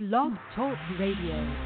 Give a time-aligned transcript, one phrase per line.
[0.00, 1.56] Blog Talk Radio.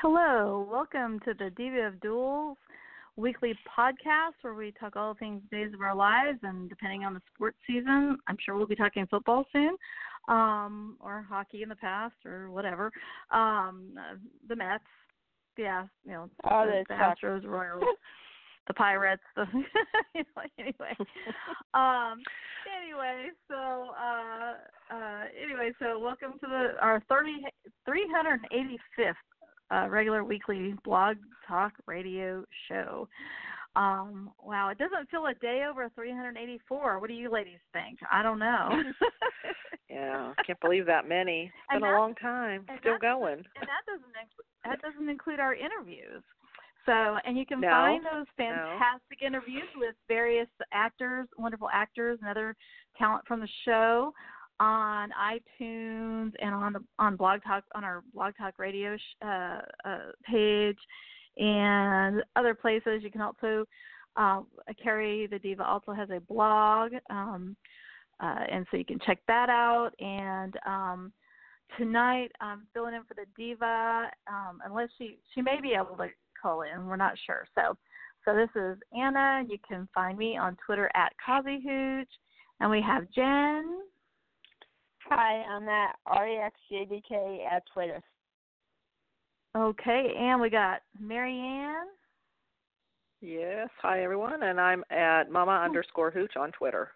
[0.00, 2.56] Hello, welcome to the Diva of DOOL's
[3.16, 7.20] weekly podcast where we talk all things days of our lives and depending on the
[7.34, 9.76] sports season, I'm sure we'll be talking football soon.
[10.28, 12.92] Um, or hockey in the past or whatever.
[13.32, 13.94] Um,
[14.48, 14.84] the Mets,
[15.58, 17.82] yeah, you know, oh, the, the Astros, Royals,
[18.68, 19.44] the Pirates, the
[20.58, 20.96] anyway.
[21.74, 22.22] um
[22.80, 27.42] anyway, so uh uh anyway, so welcome to the our 30
[27.88, 29.14] 385th
[29.72, 31.16] uh, regular weekly blog
[31.48, 33.08] talk radio show.
[33.74, 36.98] Um, wow, it doesn't feel a day over 384.
[36.98, 37.98] What do you ladies think?
[38.10, 38.68] I don't know.
[39.92, 41.44] yeah, can't believe that many.
[41.44, 42.64] It's and been a long time.
[42.80, 43.34] Still going.
[43.34, 44.12] And that doesn't
[44.64, 46.22] that doesn't include our interviews.
[46.86, 49.26] So, and you can no, find those fantastic no.
[49.26, 52.56] interviews with various actors, wonderful actors, and other
[52.98, 54.12] talent from the show
[54.58, 59.60] on iTunes and on the on Blog Talk on our Blog Talk Radio sh- uh,
[59.84, 60.78] uh, page
[61.36, 63.02] and other places.
[63.02, 63.64] You can also
[64.16, 64.42] uh,
[64.82, 67.56] Carrie the Diva also has a blog, um,
[68.20, 69.90] uh, and so you can check that out.
[70.00, 71.12] And um,
[71.78, 76.08] tonight I'm filling in for the Diva, um, unless she she may be able to
[76.40, 76.86] call in.
[76.86, 77.46] We're not sure.
[77.54, 77.76] So
[78.24, 79.42] so this is Anna.
[79.48, 82.08] You can find me on Twitter at Hooch,
[82.60, 83.80] and we have Jen.
[85.08, 88.00] Hi, I'm at REXJDK at Twitter.
[89.56, 91.88] Okay, and we got Marianne.
[93.20, 95.64] Yes, hi everyone, and I'm at Mama oh.
[95.64, 96.90] underscore Hooch on Twitter.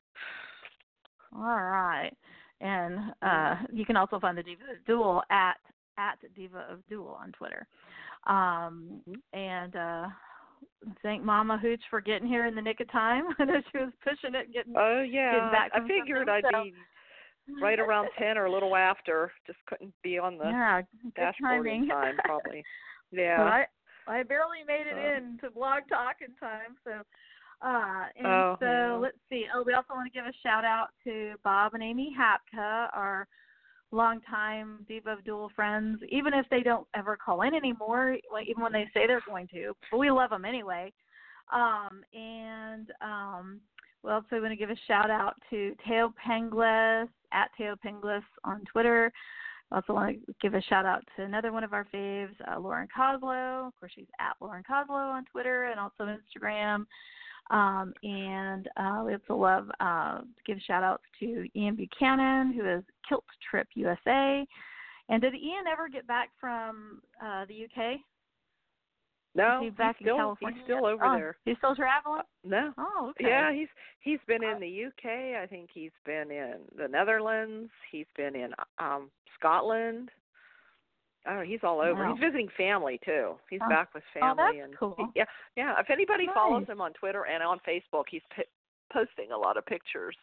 [1.36, 2.12] All right,
[2.60, 5.56] and uh, you can also find the Diva of DOOL at
[5.98, 7.66] at Diva of DOOL on Twitter.
[8.26, 9.38] Um, mm-hmm.
[9.38, 10.08] and uh,
[11.02, 13.24] thank Mama Hooch for getting here in the nick of time.
[13.38, 14.74] I know she was pushing it, getting.
[14.76, 16.64] Oh yeah, getting back I figured I'd so.
[16.64, 16.74] be
[17.62, 19.30] right around ten or a little after.
[19.46, 20.82] Just couldn't be on the yeah,
[21.14, 22.64] dashboard in time, probably.
[23.12, 23.38] Yeah.
[23.38, 23.64] Well, I
[24.08, 27.02] I barely made it uh, in to Blog Talk in time, so.
[27.62, 29.46] Uh, and oh, so let's see.
[29.54, 33.26] Oh, we also want to give a shout out to Bob and Amy Hapka, our
[33.92, 36.00] longtime Diva of DOOL friends.
[36.10, 39.48] Even if they don't ever call in anymore, like even when they say they're going
[39.48, 40.92] to, but we love them anyway.
[41.52, 43.60] Um, and um,
[44.02, 48.62] we also want to give a shout out to Thaao Penghlis at Thaao Penghlis on
[48.70, 49.12] Twitter.
[49.72, 52.86] Also want to give a shout out to another one of our faves, uh, Lauren
[52.96, 53.66] Koslow.
[53.66, 56.86] Of course, she's at Lauren Koslow on Twitter and also Instagram.
[57.50, 62.68] Um, and uh, we also love uh, to give shout outs to Ian Buchanan, who
[62.68, 64.44] is Kilt Trip USA.
[65.08, 68.00] And did Ian ever get back from uh, the UK?
[69.36, 70.58] No, he's back still, in California.
[70.58, 71.36] He's still over oh, there.
[71.44, 72.20] He's still traveling.
[72.20, 72.72] Uh, no.
[72.78, 73.28] Oh, okay.
[73.28, 73.68] Yeah, he's
[74.00, 75.42] he's been in the UK.
[75.42, 77.70] I think he's been in the Netherlands.
[77.92, 80.10] He's been in um Scotland.
[81.28, 82.04] Oh, he's all over.
[82.04, 82.14] Wow.
[82.14, 83.34] He's visiting family too.
[83.50, 83.68] He's oh.
[83.68, 84.96] back with family oh, that's and cool.
[85.16, 85.24] Yeah,
[85.56, 85.74] yeah.
[85.78, 86.34] If anybody nice.
[86.34, 88.44] follows him on Twitter and on Facebook, he's p-
[88.92, 90.16] posting a lot of pictures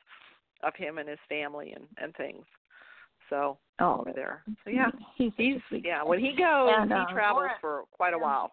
[0.64, 2.46] of him and his family and and things.
[3.30, 4.44] So oh, over there.
[4.64, 6.04] So yeah, he's, he's yeah.
[6.04, 8.52] When he goes, and, uh, he travels Lauren, for quite a while.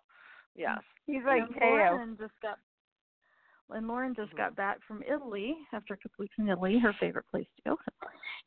[0.57, 0.79] Yes.
[1.07, 1.71] He's like and.
[1.71, 2.59] Lauren just got
[3.73, 4.39] and Lauren just mm-hmm.
[4.39, 7.77] got back from Italy after a couple weeks in Italy, her favorite place to go.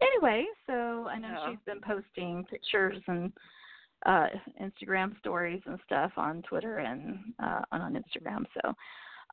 [0.02, 1.50] Anyway, so I know Yeah.
[1.50, 3.32] she's been posting pictures and
[4.06, 4.28] uh
[4.62, 8.46] Instagram stories and stuff on Twitter and uh on Instagram.
[8.62, 8.74] So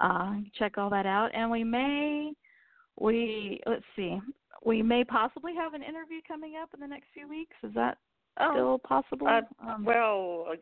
[0.01, 1.31] uh check all that out.
[1.35, 2.33] And we may
[2.99, 4.19] we let's see.
[4.65, 7.57] We may possibly have an interview coming up in the next few weeks.
[7.63, 7.99] Is that
[8.39, 9.27] Oh, still possible?
[9.27, 10.55] uh, um, well, uh,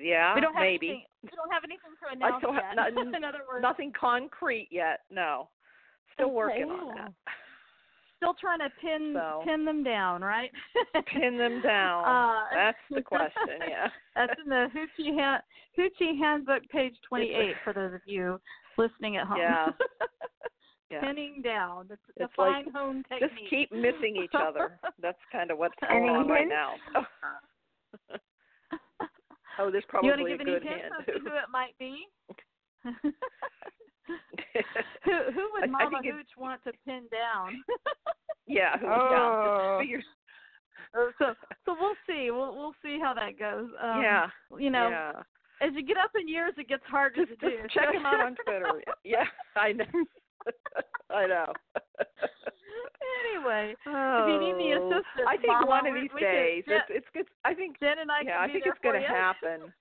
[0.00, 0.88] yeah, we don't have maybe.
[0.88, 2.76] Anything, we don't have anything to announce yet.
[2.76, 5.00] nothing, in other words, nothing concrete yet.
[5.10, 5.48] No,
[6.12, 7.12] still working on that.
[8.26, 9.42] Still trying to pin So.
[9.44, 10.50] pin them down, right?
[11.12, 12.04] Pin them down.
[12.04, 13.60] Uh, That's the question.
[13.68, 13.88] Yeah.
[14.16, 15.42] That's in the Hoochie hand,
[15.78, 18.40] Hoochie Handbook, page twenty-eight, for those of you
[18.76, 19.38] listening at home.
[19.38, 19.68] Yeah.
[20.88, 21.00] Yeah.
[21.00, 24.78] Pinning down the, the It's fine like, home Just keep missing each other.
[25.02, 26.74] That's kind of what's going on right now.
[29.58, 30.94] oh, there's probably you want to a give good any hints hint.
[31.00, 32.06] as to who it might be?
[35.04, 37.62] Who who would I- I Mama Hooch want to pin down?
[38.46, 38.78] yeah.
[38.78, 39.78] who- Oh.
[39.80, 39.84] Yeah.
[39.84, 40.04] Figures.
[40.96, 42.30] Uh, so so we'll see.
[42.30, 43.68] We'll we'll see how that goes.
[43.82, 44.28] Um, yeah.
[44.58, 45.12] You know, yeah.
[45.60, 47.80] as you get up in years, it gets harder Just, to just do.
[47.80, 48.82] check him out on Twitter.
[49.04, 49.24] Yeah,
[49.56, 49.84] I know.
[51.10, 51.52] I know.
[53.34, 56.64] anyway, Oh, if you need the assistance, I think Mama, one of these days.
[56.68, 57.26] Jen, it's it's good.
[57.44, 59.72] I think Jen and I yeah, can I think there it's going to happen.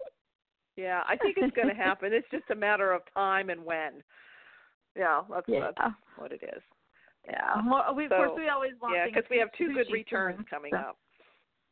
[0.76, 2.14] Yeah, I think it's going to happen.
[2.14, 4.04] It's just a matter of time and when.
[4.96, 5.72] Yeah, that's, Yeah.
[5.78, 6.62] that's what it is.
[7.28, 7.62] Yeah.
[7.70, 10.72] Well, we, of course, we always want Yeah, because we have two good returns coming
[10.74, 10.98] so- up.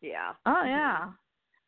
[0.02, 0.34] Yeah.
[0.46, 0.68] Oh mm-hmm.
[0.68, 1.10] yeah.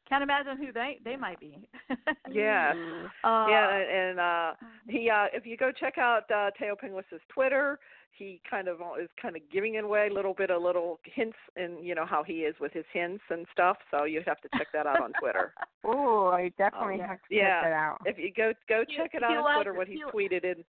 [0.07, 1.67] Can't imagine who they they might be.
[2.31, 2.75] Yes.
[3.23, 4.53] Uh, yeah, and uh
[4.87, 7.79] he uh if you go check out uh Thaao Penghlis's Twitter,
[8.11, 11.83] he kind of is kind of giving away a little bit of little hints and
[11.85, 14.67] you know how he is with his hints and stuff, so you have to check
[14.73, 15.53] that out on Twitter.
[15.87, 17.07] Oh, I definitely yeah.
[17.07, 17.61] have to Yeah.
[17.61, 17.97] check that out.
[18.05, 20.43] If you go go He- check it out on loves Twitter what he's He- tweeted
[20.43, 20.63] in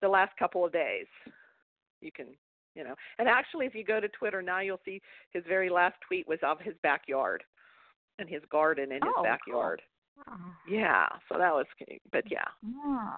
[0.00, 1.06] the last couple of days.
[2.00, 2.26] You can
[2.74, 2.94] you know.
[3.18, 5.00] And actually if you go to Twitter now you'll see
[5.32, 7.42] his very last tweet was of his backyard
[8.22, 9.24] and his garden in his Oh, cool.
[9.24, 9.82] backyard.
[10.28, 10.34] Oh.
[10.66, 11.66] Yeah, so that was
[12.10, 13.16] but yeah, Yeah.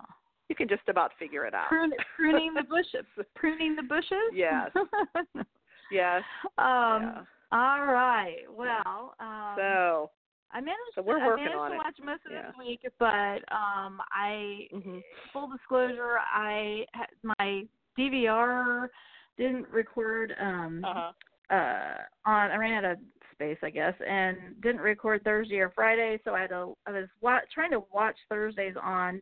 [0.49, 1.69] you can just about figure it out.
[1.69, 3.07] Prune, pruning the bushes.
[3.37, 4.33] Pruning the bushes.
[4.33, 4.71] Yes.
[5.91, 6.23] Yes.
[6.59, 7.03] um.
[7.03, 7.23] yeah.
[7.53, 8.43] All right.
[8.51, 9.15] Well.
[9.21, 10.11] Um, So,
[10.51, 10.95] I managed.
[10.95, 11.77] so we're I working managed to it.
[11.77, 12.47] watch most of Yeah.
[12.47, 15.03] this week, but um, I mhm.
[15.33, 17.09] full disclosure, I had
[17.39, 17.63] my
[17.99, 18.89] DVR
[19.37, 21.13] didn't record um Uh-huh.
[21.55, 22.99] uh on I ran out of
[23.35, 27.09] space I guess and didn't record Thursday or Friday so I had to I was
[27.21, 29.21] wa- trying to watch Thursdays on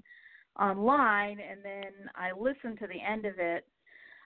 [0.61, 3.67] online and then I listened to the end of it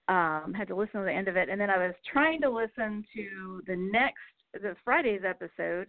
[0.09, 2.51] um had to listen to the end of it and then I was trying to
[2.51, 4.19] listen to the next
[4.53, 5.87] the Friday's episode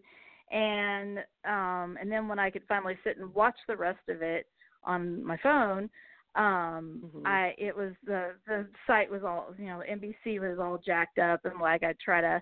[0.52, 4.46] and um and then when I could finally sit and watch the rest of it
[4.84, 5.90] on my phone
[6.36, 7.26] um Mhm.
[7.26, 11.46] I it was the the site was all you know NBC was all jacked up
[11.46, 12.42] and like I try to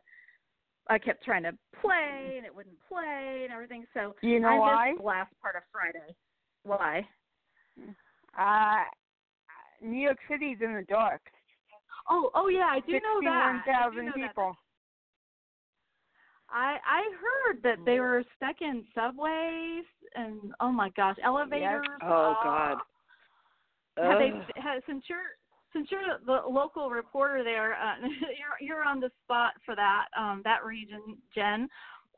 [0.88, 4.60] I kept trying to play and it wouldn't play and everything so You know I
[4.60, 4.90] why?
[4.90, 6.16] missed the last part of Friday.
[6.64, 7.08] Why?
[8.38, 8.84] Uh,
[9.82, 11.22] New York City's in the dark.
[12.10, 13.62] Oh, oh yeah, I do know that.
[13.68, 14.30] I 61,000 know that.
[14.30, 14.56] people.
[16.50, 19.86] I I heard that they were stuck in subways
[20.16, 21.86] and oh my gosh, elevators.
[22.04, 22.78] Oh uh, God.
[23.98, 24.32] Have they
[24.62, 25.20] have, since you're
[25.76, 30.42] since you're the local reporter there, uh, you're you're on the spot for that um
[30.44, 31.68] that region, Jen.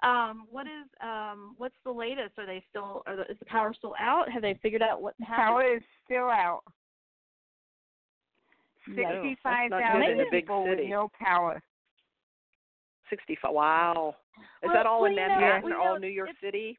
[0.04, 2.38] Um, what is um what's the latest?
[2.38, 4.30] Are they still are the, is the power still out?
[4.31, 5.36] Have they figured out what happened?
[5.38, 6.62] Power is still out.
[8.88, 8.94] Yeah.
[8.94, 10.89] No, that's Sixty-five not in thousand big people with city.
[10.89, 11.62] no power.
[13.10, 13.51] Sixty-five.
[13.53, 14.15] Wow.
[14.62, 16.30] Is Well, that all well, in you know, Manhattan we or all know New York
[16.42, 16.77] City?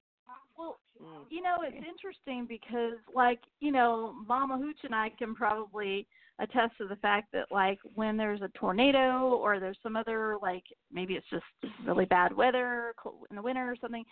[0.57, 1.25] Well, Mm.
[1.31, 6.09] you know, it's interesting because, like, you know, Mama Hooch and I can probably
[6.39, 10.65] attest to the fact that, like, when there's a tornado or there's some other, like,
[10.93, 11.45] maybe it's just
[11.85, 12.95] really bad weather
[13.31, 14.05] in the winter or something.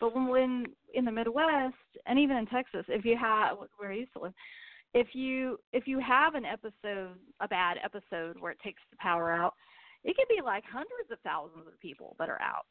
[0.00, 1.74] But when, when in the Midwest
[2.06, 4.34] and even in Texas, if you have where I used to live,
[4.94, 9.32] if you if you have an episode, a bad episode where it takes the power
[9.32, 9.54] out,
[10.04, 12.66] it could be like hundreds of thousands of people that are out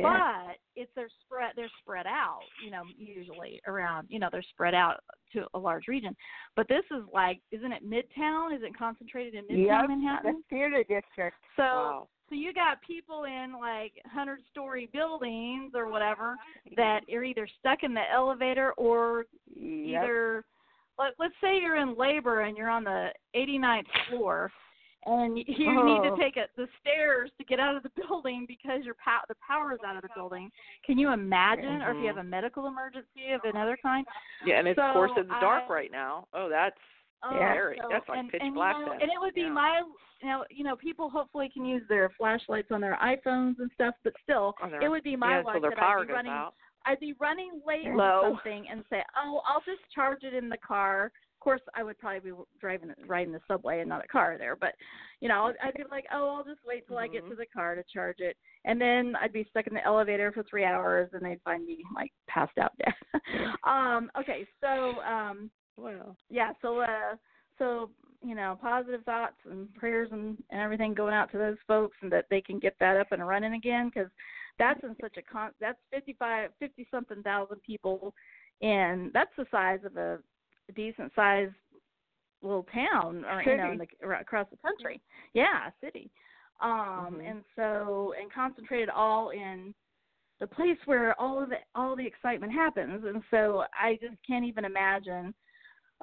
[0.00, 4.74] but it's they're spread they're spread out you know usually around you know they're spread
[4.74, 5.00] out
[5.32, 6.14] to a large region
[6.56, 10.56] but this is like isn't it midtown is it concentrated in midtown Yep, manhattan the
[10.56, 11.36] theater district.
[11.56, 12.08] so Wow.
[12.28, 16.36] so you got people in like hundred story buildings or whatever
[16.76, 20.02] that are either stuck in the elevator or Yep.
[20.02, 20.44] either
[20.98, 24.50] let, let's say you're in labor and you're on the 89th floor
[25.06, 26.14] and you you need Oh.
[26.16, 29.34] to take it the stairs to get out of the building because your pow- the
[29.46, 30.50] power is out of the building.
[30.84, 32.26] Can you imagine or if you have mm-hmm.
[32.26, 34.06] a medical emergency of another kind?
[34.44, 36.26] Yeah, and it's, of course So it's dark right now.
[36.34, 36.78] Oh, that's
[37.24, 37.78] Oh, scary.
[37.80, 39.50] so- That's like and, pitch and, black You know, and it would be Yeah.
[39.50, 39.82] my
[40.20, 43.94] you know, you know, people hopefully can use their flashlights on their iPhones and stuff,
[44.04, 46.54] but still their- it would be my yeah, luck so that I'd be running out.
[46.84, 48.20] I'd be running late Low.
[48.22, 51.82] or something and say, "Oh, I'll just charge it in the car." Of course, I
[51.82, 54.54] would probably be driving, riding the subway and not a car there.
[54.54, 54.76] But
[55.20, 57.30] you know, I'd be like, "Oh, I'll just wait till I get Mhm.
[57.30, 60.44] to the car to charge it," and then I'd be stuck in the elevator for
[60.44, 62.94] three hours, and they'd find me like passed out dead.
[63.64, 67.16] um, okay, so um, Well, yeah, so uh,
[67.58, 67.90] so
[68.24, 72.12] you know, positive thoughts and prayers and, and everything going out to those folks, and
[72.12, 74.12] that they can get that up and running again because
[74.60, 75.50] that's in such a con.
[75.60, 78.14] That's fifty five, fifty something thousand people,
[78.60, 80.20] and that's the size of a
[80.74, 81.54] decent sized
[82.42, 85.00] little town, or you know, in the, across the country.
[85.32, 86.10] Yeah, city.
[86.60, 87.30] Um, Mhm.
[87.30, 89.74] and so and concentrated all in
[90.40, 94.44] the place where all of the all the excitement happens, and so I just can't
[94.44, 95.34] even imagine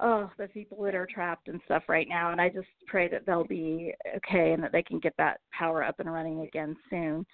[0.01, 2.31] oh, the people that are trapped and stuff right now.
[2.31, 5.83] And I just pray that they'll be okay and that they can get that power
[5.83, 7.25] up and running again soon.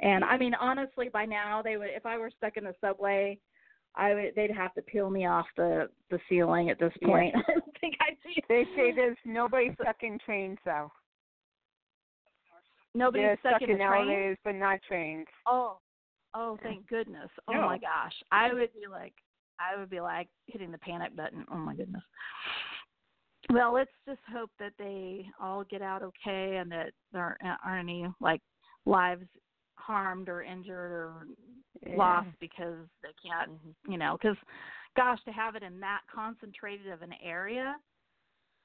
[0.00, 3.38] And I mean, honestly, by now they would, if I were stuck in the subway,
[3.96, 7.08] I would, they'd have to peel me off the the ceiling at this Yeah.
[7.08, 7.34] point.
[7.48, 8.42] I don't think I'd be.
[8.48, 10.90] They say there's nobody stuck in trains though.
[13.40, 13.92] stuck stuck in the train.
[13.92, 15.26] elevators, but not trains.
[15.46, 15.78] Oh,
[16.34, 17.30] oh, thank goodness.
[17.48, 17.60] Oh Yeah.
[17.60, 19.14] my gosh, I would be like,
[19.58, 21.44] I would be like hitting the panic button.
[21.50, 22.02] Oh my goodness.
[23.52, 27.88] Well, let's just hope that they all get out okay and that there aren't, aren't
[27.88, 28.40] any like
[28.86, 29.26] lives
[29.84, 31.26] harmed or injured or
[31.86, 31.96] Yeah.
[31.96, 33.74] lost because they can't, Mhm.
[33.88, 34.36] you know, because
[34.96, 37.76] gosh, to have it in that concentrated of an area,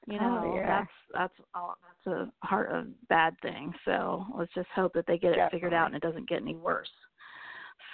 [0.06, 0.66] you Oh, know, yeah.
[0.66, 3.74] that's that's all that's a heart of bad thing.
[3.84, 6.54] So let's just hope that they get it figured out and it doesn't get any
[6.56, 6.90] worse.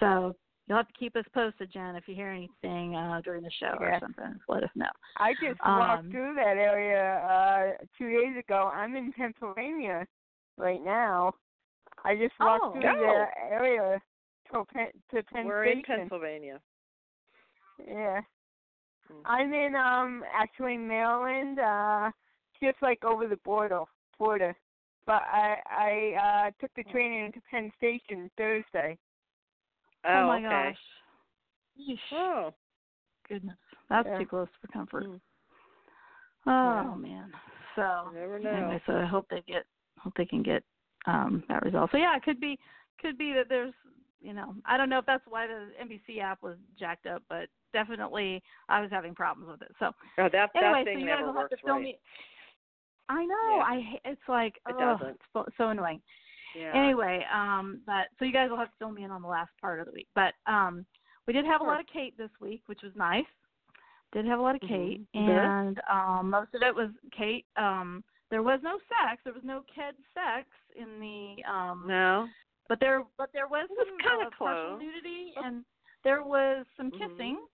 [0.01, 3.51] So you'll have to keep us posted, Jen, if you hear anything uh during the
[3.59, 4.39] show or something.
[4.49, 4.91] Let us know.
[5.17, 8.71] I just Um, walked through that area uh two days ago.
[8.73, 10.07] I'm in Pennsylvania
[10.59, 11.35] right now.
[12.05, 12.73] I just walked Oh.
[12.73, 12.99] through Go.
[13.01, 14.01] the area
[14.53, 16.61] to Penn to Penn We're in Pennsylvania.
[17.79, 18.21] Yeah.
[19.11, 19.23] Mm.
[19.25, 22.11] I'm in um actually Maryland, uh
[22.63, 23.83] just like over the border
[24.19, 24.55] border.
[25.07, 28.99] But I I uh took the train into Penn Station Thursday.
[30.05, 30.49] Oh, my okay.
[30.71, 30.79] gosh.
[31.81, 32.13] Yeesh.
[32.13, 32.55] Oh.
[33.29, 33.57] Goodness.
[33.91, 34.19] That's Yeah.
[34.19, 35.05] too close for comfort.
[35.05, 35.21] Mm.
[36.47, 37.33] Oh man.
[37.75, 38.51] So never know.
[38.51, 39.65] anyway, so I hope they get
[39.99, 40.63] hope they can get
[41.07, 41.91] um that result.
[41.93, 42.59] So yeah, it could be
[43.01, 43.75] could be that there's
[44.21, 47.49] you know, I don't know if that's why the NBC app was jacked up, but
[47.73, 49.75] definitely I was having problems with it.
[49.79, 51.75] So Oh, that anyway, that thing so you guys never will have to works fill
[51.75, 51.83] right.
[51.83, 51.99] me.
[53.09, 53.57] I know.
[53.57, 53.63] Yeah.
[53.63, 55.09] I it's like It oh, doesn't.
[55.11, 56.01] it's so, so annoying.
[56.59, 56.73] Yeah.
[56.75, 59.51] Anyway, um, but so you guys will have to fill me in on the last
[59.61, 60.09] part of the week.
[60.15, 60.87] But um,
[61.27, 63.27] we did have a lot of Kate this week, which was nice.
[64.13, 64.61] Did have a lot of.
[64.63, 65.29] Kate, Mhm.
[65.29, 67.45] and um, most of it was Kate.
[67.57, 69.21] Um, there was no sex.
[69.25, 71.43] There was no kid sex in the.
[71.51, 72.29] Um, No.
[72.69, 74.81] But there, but there was It was some kinda uh, close.
[74.81, 75.65] nudity, and
[76.03, 76.99] there was some Mhm.
[76.99, 77.47] kissing,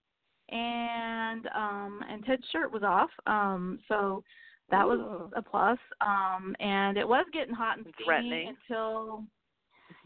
[0.49, 3.11] and um, and Ted's shirt was off.
[3.27, 4.25] Um, so
[4.71, 5.31] that was Ooh.
[5.37, 5.79] a plus.
[6.01, 9.27] Um, and it was getting hot and steamy until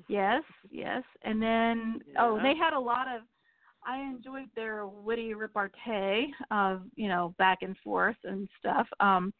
[0.08, 3.22] yes, yes, and then oh, they had a lot of.
[3.88, 8.88] I enjoyed their witty repartee of you know back and forth and stuff.
[8.98, 9.32] Um,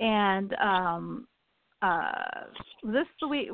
[0.00, 1.26] and um,
[1.82, 2.12] uh,
[2.84, 3.48] this week.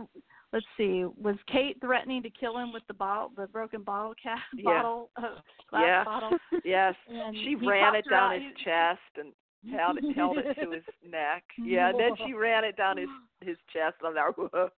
[0.52, 1.04] Let's see.
[1.20, 4.62] Was Kate threatening to kill him with the bottle, the broken bottle cap, Yeah.
[4.82, 6.04] bottle, uh, glass Yes.
[6.06, 6.38] bottle?
[6.64, 6.94] Yes.
[7.42, 8.40] She ran it down out.
[8.40, 9.32] his chest and
[9.76, 11.42] held it held it to his neck.
[11.58, 13.08] Yeah, and then she ran it down his
[13.40, 14.32] his chest and I'm.
[14.34, 14.68] Whoa.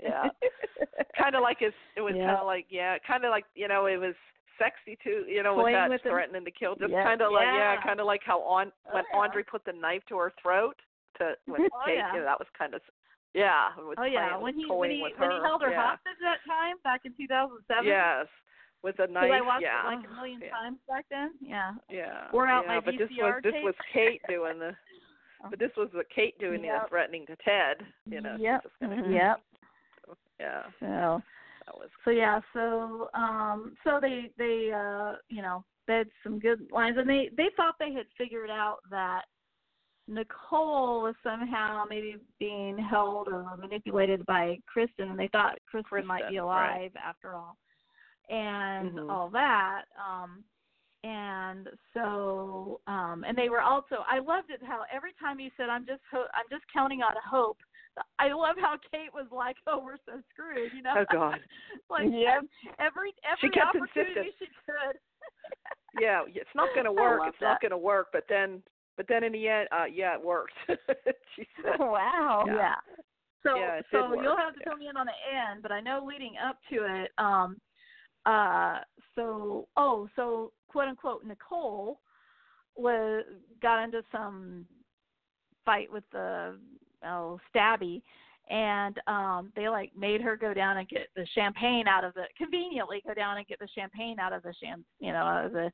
[0.00, 0.28] Yeah.
[1.18, 2.26] kind of like his it was Yeah.
[2.26, 4.14] kind of like yeah, kind of like, you know, it was
[4.60, 6.12] sexy too, you know, with Toying that with him.
[6.12, 7.02] threatening to kill just Yeah.
[7.02, 7.82] kind of like yeah, Yeah.
[7.82, 9.20] kind of like how on when Oh, yeah.
[9.22, 10.76] Andre put the knife to her throat
[11.20, 12.12] to when Oh, Kate, yeah.
[12.12, 12.80] you know, that was kind of
[13.34, 15.94] yeah, with Oh yeah, when he when he when he held her yeah.
[15.94, 17.86] hostage that time back in 2007.
[17.86, 18.26] Yes.
[18.82, 19.84] With a knife, I watched yeah.
[19.84, 20.50] it like a million yeah.
[20.50, 21.32] times back then.
[21.40, 21.72] Yeah.
[21.90, 22.32] Yeah.
[22.32, 24.72] Wore out yeah, my but this was VCR this was Kate doing the
[25.50, 26.82] but this was the Kate doing Yep.
[26.82, 28.36] the threatening to Ted, you know.
[28.38, 28.66] Yep.
[28.82, 29.12] Mhm.
[29.12, 29.40] Yep.
[30.40, 30.62] Yeah.
[30.80, 31.22] So
[31.66, 36.40] That was so yeah, so um so they they uh you know, they had some
[36.40, 39.26] good lines and they they thought they had figured out that
[40.08, 46.20] Nicole was somehow maybe being held or manipulated by Kristen and they thought Kristen, might
[46.20, 47.56] be Kristen, alive after all.
[48.28, 49.10] And Mhm.
[49.10, 49.84] all that.
[49.98, 50.44] Um
[51.02, 55.68] and so um and they were also I loved it how every time you said
[55.70, 57.58] I'm just ho- I'm just counting on hope
[58.18, 60.94] I love how Kate was like, "Oh, we're so screwed," you know.
[60.96, 61.40] Oh, God.
[61.90, 62.44] like Yep.
[62.78, 64.32] every She every kept opportunity insisting.
[64.38, 66.00] she could.
[66.00, 67.20] Yeah, it's not gonna work.
[67.20, 68.62] love It's not gonna work, but then
[68.96, 70.52] but then in the end, uh yeah, it worked.
[71.36, 71.78] she said.
[71.78, 72.44] wow.
[72.46, 72.74] Yeah.
[73.42, 74.70] So Yeah, so work, you'll have to yeah.
[74.70, 75.12] fill me in on the
[75.52, 77.56] end, but I know leading up to it, um
[78.26, 78.80] uh
[79.14, 82.00] so oh, so quote unquote Nicole
[82.76, 83.24] was
[83.62, 84.66] got into some
[85.64, 86.58] fight with the
[87.04, 88.02] oh Stabby
[88.50, 92.24] and um they like made her go down and get the champagne out of the
[92.36, 95.52] conveniently go down and get the champagne out of the sham you know out of
[95.52, 95.70] the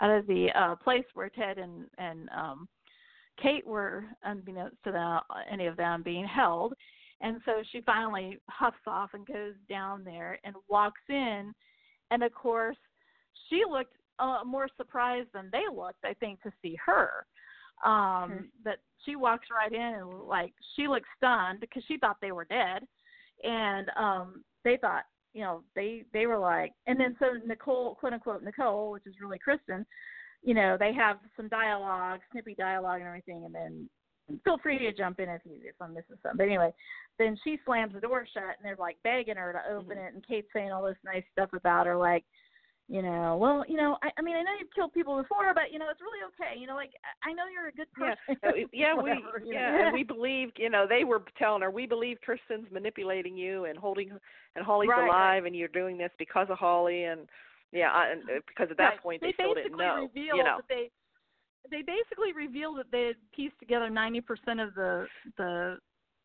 [0.00, 2.68] out of the uh place where Ted and and um
[3.42, 6.74] Kate were unbeknownst to them any of them being held.
[7.20, 11.54] And so she finally huffs off and goes down there and walks in.
[12.10, 12.76] And of course
[13.48, 17.26] she looked uh, more surprised than they looked I think to see her.
[17.84, 18.44] Um Sure.
[18.64, 22.46] but she walks right in and like she looked stunned because she thought they were
[22.46, 22.82] dead.
[23.44, 25.04] And um they thought
[25.36, 29.14] you know they they were like and then so nicole quote unquote nicole which is
[29.20, 29.84] really kristen
[30.42, 33.88] you know they have some dialogue snippy dialogue and everything and then
[34.44, 36.38] feel free to jump in if you if i'm missing something.
[36.38, 36.72] But anyway
[37.18, 40.06] then she slams the door shut and they're like begging her to open mm-hmm.
[40.06, 42.24] it and kate's saying all this nice stuff about her like
[42.88, 45.72] you know, well, you know, I, I mean, I know you've killed people before, but
[45.72, 46.58] you know, it's really okay.
[46.58, 46.92] You know, like
[47.24, 48.14] I know you're a good person.
[48.28, 49.58] Yeah, uh, yeah, we Whatever, you know.
[49.58, 53.64] yeah, and we believed, you know, they were telling her, we believe Kristen's manipulating you
[53.64, 54.10] and holding,
[54.54, 57.22] and Holly's Right, alive, and you're doing this because of Holly, and
[57.72, 59.02] yeah, I- and uh, because at that Right.
[59.02, 60.56] point they, they, still didn't basically know, you know.
[60.58, 60.90] that they
[61.68, 65.78] they basically revealed that they had pieced together ninety percent of the the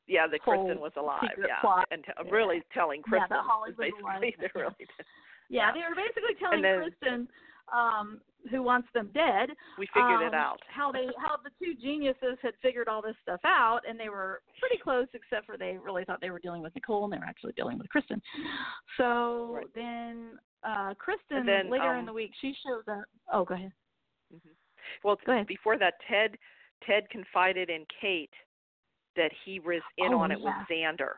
[0.08, 1.88] yeah, that Kristen was alive, yeah, plot.
[1.90, 2.32] and t- Yeah.
[2.32, 4.22] really telling Yeah, that Kristen Holly was was alive.
[4.22, 5.06] basically they really did.
[5.52, 5.72] Yeah, Yeah.
[5.76, 7.28] they were basically telling then- Kristen
[7.72, 10.60] um who wants them dead We figured it um, out.
[10.68, 14.42] how they how the two geniuses had figured all this stuff out and they were
[14.60, 17.30] pretty close except for they really thought they were dealing with Nicole and they were
[17.30, 18.20] actually dealing with Kristen.
[18.98, 19.68] So Right.
[19.76, 23.72] then uh Kristen then, later um, in the week she shows up oh go ahead.
[25.04, 25.48] Well, Go ahead.
[25.48, 26.38] before that, Ted
[26.86, 28.34] Ted confided in Kate
[29.16, 30.54] that he was in Oh, on it with.
[30.70, 31.14] Xander,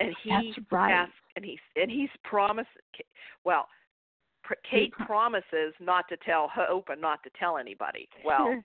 [0.00, 0.92] and he That's right.
[0.92, 2.68] asked, and he's and he's promised.
[3.44, 3.66] Well,
[4.68, 8.08] Kate pro- promises not to tell Hope and not to tell anybody.
[8.24, 8.62] Well,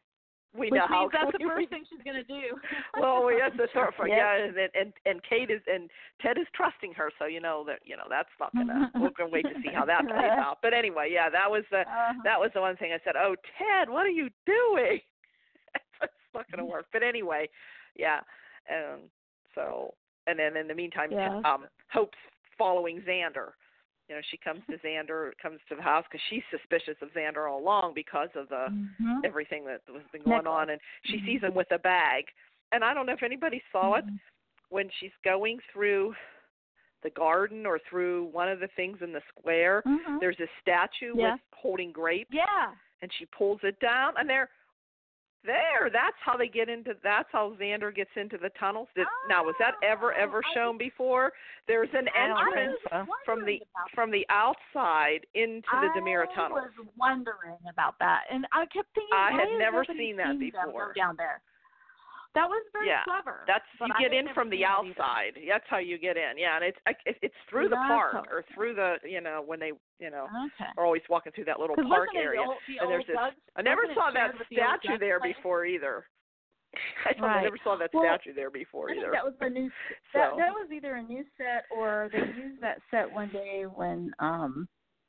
[0.58, 2.58] we Which know how means that's the first thing she's gonna do.
[3.00, 4.38] well, we have to sort of Yeah.
[4.38, 5.90] yeah, and, and and Kate is and
[6.22, 8.90] Ted is trusting her, so you know that you know that's not gonna.
[8.96, 10.58] we're gonna wait to see how that plays out.
[10.64, 12.14] But anyway, yeah, that was the Uh-huh.
[12.24, 13.16] that was the one thing I said.
[13.18, 15.00] Oh, Ted, what are you doing?
[16.02, 16.86] it's not going to work.
[16.94, 17.50] But anyway,
[17.96, 18.20] yeah.
[18.72, 19.02] Um.
[19.54, 19.94] So,
[20.28, 21.42] and then in the meantime, Yes.
[21.46, 22.18] um, Hope's
[22.58, 23.54] following Xander.
[24.08, 27.50] You know, she comes to Xander, comes to the house because she's suspicious of Xander
[27.50, 28.68] all along because of the
[29.02, 29.26] Mhm.
[29.26, 30.52] everything that was been going Necklace.
[30.52, 31.26] on, and she Mhm.
[31.26, 32.32] sees him with a bag.
[32.72, 34.20] And I don't know if anybody saw it Mhm.
[34.70, 36.16] when she's going through
[37.02, 39.82] the garden or through one of the things in the square.
[39.86, 40.20] Mhm.
[40.20, 41.34] There's a statue Yeah.
[41.34, 42.74] with holding grapes Yeah.
[43.02, 44.50] and she pulls it down and they're
[45.48, 49.44] there that's how they get into that's how xander gets into the tunnels Did, now
[49.44, 51.32] was that ever Oh, ever I shown before
[51.68, 53.06] there's an I don't think entrance uh-huh.
[53.26, 53.60] from the
[53.94, 56.58] from the outside into the DiMera tunnel.
[56.58, 60.40] I was wondering about that, and I kept thinking, I had never seen that them
[60.40, 60.94] go before.
[60.96, 61.42] down there.
[62.38, 63.42] That was very Yeah, clever.
[63.50, 64.94] that's you get in from the that either.
[64.94, 66.78] outside that's how you get in yeah and it's
[67.22, 70.70] it's through the park or through the you know when they you know Okay.
[70.78, 73.18] are always walking through that little park area the old, the and there's this
[73.58, 75.34] i never saw that with the statue there place?
[75.36, 76.06] before either
[77.06, 77.44] i Right.
[77.44, 79.72] never saw that Well, statue there before either that was the new.
[80.14, 83.64] That So- that was either a new set or they used that set one day
[83.64, 84.68] when um.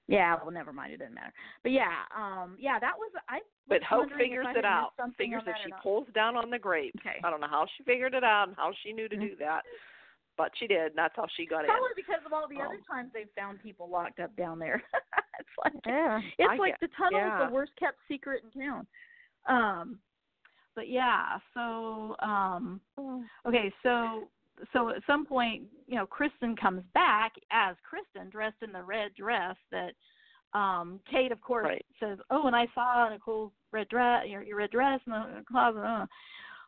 [0.08, 0.94] Yeah, well, never mind.
[0.94, 1.32] It doesn't matter.
[1.62, 3.40] But yeah, um, yeah, that was I.
[3.68, 4.92] But was Hope figures it out.
[5.18, 6.98] Figures that that she pulls down on the grapes.
[7.00, 7.20] Okay.
[7.22, 9.20] I don't know how she figured it out and how she knew to Mhm.
[9.20, 9.64] do that,
[10.38, 10.86] but she did.
[10.86, 11.66] And that's how she got in.
[11.66, 14.82] Probably because of all the other Um, times they've found people locked up down there.
[15.38, 16.22] it's like Yeah.
[16.38, 17.42] it's I like the tunnel yeah.
[17.42, 18.86] is the worst kept secret in town.
[19.44, 20.00] Um,
[20.74, 22.80] but yeah, so um,
[23.44, 24.30] okay, so
[24.72, 29.14] so at some point, you know, Kristen comes back as Kristen dressed in the red
[29.14, 29.92] dress that
[30.54, 31.86] um Kate of course Right.
[32.00, 35.44] says, "Oh, and I saw a cool red dress, your your red dress in the
[35.48, 36.06] closet." Uh.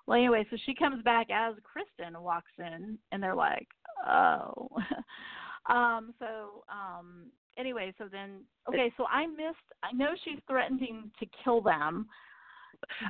[0.07, 3.69] Well, anyway, so she comes back as Kristen and walks in, and they're like,
[4.07, 4.69] "Oh."
[5.67, 6.15] um.
[6.19, 7.27] So, um.
[7.59, 9.59] Anyway, so then, okay, so I missed.
[9.83, 12.07] I know she's threatening to kill them,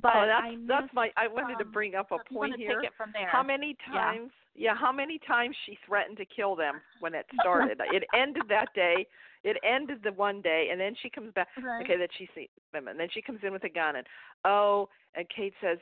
[0.02, 1.10] but oh, that's I missed, that's my.
[1.16, 2.80] I wanted to um, bring up a so if you wanna point here.
[2.80, 3.28] Take it from there.
[3.28, 4.30] How many times?
[4.54, 4.74] Yeah.
[4.74, 7.80] how many times she threatened to kill them when it started?
[7.92, 9.06] it ended that day.
[9.42, 11.48] It ended the one day, and then she comes back.
[11.62, 11.82] Right.
[11.82, 14.06] Okay, that she sees them, and then she comes in with a gun, and
[14.44, 15.78] oh, and Kate says,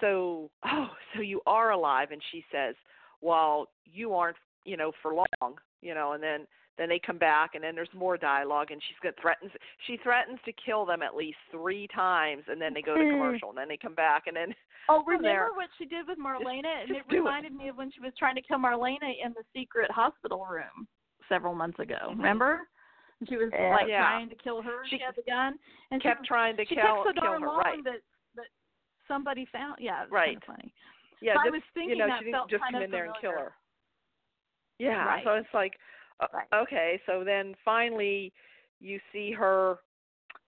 [0.00, 2.74] "So, oh, so you are alive?" And she says,
[3.20, 6.46] "Well, you aren't, you know, for long, you know." And then
[6.80, 9.52] then they come back, and then there's more dialogue, and she's got threatens.
[9.86, 13.10] She threatens to kill them at least three times, and then they go to hmm.
[13.10, 14.54] commercial, and then they come back, and then
[14.88, 15.48] Oh, remember there.
[15.54, 16.80] what she did with Marlena?
[16.80, 17.18] and just it do it.
[17.20, 20.88] reminded me of when she was trying to kill Marlena in the secret hospital room
[21.28, 22.16] several months ago.
[22.16, 22.60] Remember?
[23.20, 23.70] And she was Yeah.
[23.76, 24.00] like Yeah.
[24.00, 24.82] trying to kill her.
[24.86, 25.58] She She had the gun,
[25.90, 27.38] and kept she, trying to she kill took so kill her.
[27.46, 27.84] long Right.
[27.84, 28.00] that
[28.36, 28.46] that
[29.06, 29.76] somebody found.
[29.80, 30.28] Yeah, Right.
[30.28, 30.74] Kind of funny.
[31.20, 33.04] Yeah, So I was thinking you know, that she didn't felt just come in there
[33.04, 33.54] and kill her.
[34.78, 35.24] Yeah, Right.
[35.24, 35.78] so it's like,
[36.32, 36.46] Right.
[36.54, 38.32] okay, so then finally
[38.80, 39.78] you see her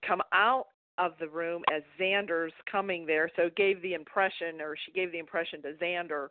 [0.07, 0.67] come out
[0.99, 3.31] of the room as Xander's coming there.
[3.37, 6.29] So it gave the impression, or she gave the impression to Xander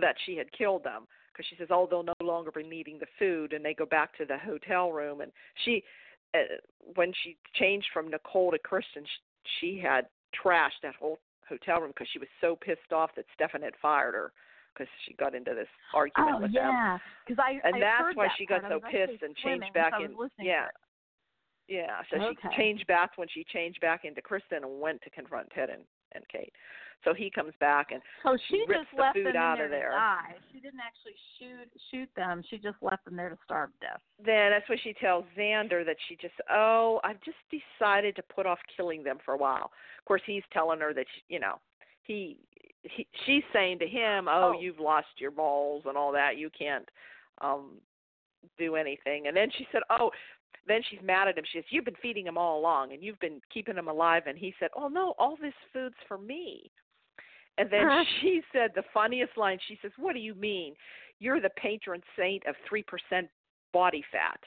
[0.00, 3.06] that she had killed them because she says, "Oh, they'll no longer be needing the
[3.18, 5.20] food," and they go back to the hotel room.
[5.20, 5.32] And
[5.64, 5.84] she,
[6.34, 6.56] uh,
[6.94, 9.20] when she changed from Nicole to Kristen, she,
[9.60, 13.62] she had trashed that whole hotel room because she was so pissed off that Stefan
[13.62, 14.32] had fired her
[14.74, 16.72] because she got into this argument Oh with them.
[16.74, 18.82] yeah, because I And I that's why that she got part.
[18.82, 20.14] So pissed and swimming, changed back so in.
[20.44, 20.66] Yeah.
[21.66, 22.36] Yeah, so Okay.
[22.50, 25.82] she changed back when she changed back into Kristen and went to confront Ted and
[26.12, 26.52] and Kate.
[27.02, 29.64] So he comes back and So she rips just the left food them out in
[29.64, 29.90] of there, there.
[29.90, 30.34] to die.
[30.52, 32.42] She didn't actually shoot shoot them.
[32.48, 34.00] She just left them there to starve to death.
[34.24, 38.46] then that's when she tells Xander that she just, oh, I've just decided to put
[38.46, 39.72] off killing them for a while.
[39.98, 41.58] Of course, he's telling her that, she, you know,
[42.04, 42.36] he,
[42.82, 44.60] he, she's saying to him, oh, Oh.
[44.60, 46.36] you've lost your balls and all that.
[46.38, 46.88] You can't
[47.40, 47.72] um
[48.58, 49.26] do anything.
[49.26, 50.10] And then she said, oh,
[50.68, 51.44] then she's mad at him.
[51.50, 54.24] She says, you've been feeding him all along and you've been keeping him alive.
[54.26, 56.70] And he said, oh no, all this food's for me.
[57.58, 58.04] And then Uh-huh.
[58.20, 59.58] she said the funniest line.
[59.68, 60.74] She says, "What do you mean?
[61.20, 63.28] You're the patron saint of three percent
[63.72, 64.40] body fat."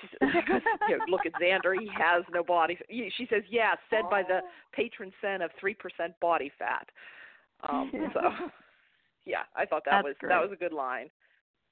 [0.00, 0.28] She says,
[0.88, 2.78] you know, look at Xander; he has no body.
[2.88, 4.40] She says, "Yeah, said by the
[4.72, 6.88] patron saint of three percent body fat."
[7.68, 8.20] Um, so,
[9.26, 10.30] yeah, I thought that That's was great.
[10.30, 11.10] that was a good line.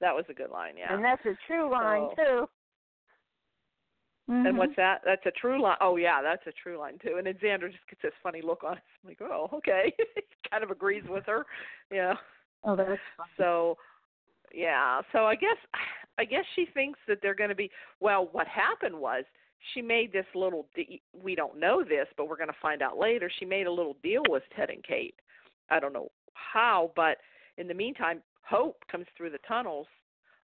[0.01, 0.73] That was a good line.
[0.77, 0.93] Yeah.
[0.93, 2.49] And that's a true line So- too.
[4.29, 4.45] Mm-hmm.
[4.45, 4.99] And what's that?
[5.05, 5.77] That's a true line.
[5.79, 7.15] Oh yeah, that's a true line too.
[7.17, 9.93] And then Xander just gets this funny look on I'm like, oh, okay.
[10.51, 11.45] kind of agrees with her.
[11.89, 12.13] Yeah.
[12.65, 13.29] Oh, that's funny.
[13.37, 13.77] So,
[14.53, 14.99] yeah.
[15.13, 15.55] So I guess
[16.19, 17.69] I guess she thinks that they're going to be.
[17.99, 19.23] Well, what happened was
[19.73, 20.67] she made this little.
[20.75, 23.29] De- we don't know this, but we're going to find out later.
[23.39, 25.15] She made a little deal with Ted and Kate.
[25.69, 27.17] I don't know how, but
[27.57, 29.87] in the meantime, Hope comes through the tunnels,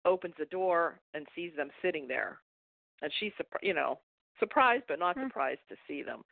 [0.03, 2.39] opens the door, and sees them sitting there,
[3.01, 3.31] and she's.
[3.61, 3.99] You know,
[4.39, 5.23] surprised but not Hmm.
[5.27, 6.23] surprised to see them.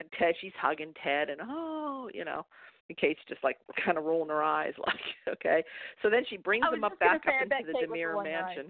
[0.00, 2.44] And Ted, she's hugging Ted, and oh, you know.
[2.88, 4.94] And Kate's just like kind of rolling her eyes, like,
[5.28, 5.64] okay.
[6.02, 8.68] So then she brings them up back up into the Kate DiMera mansion.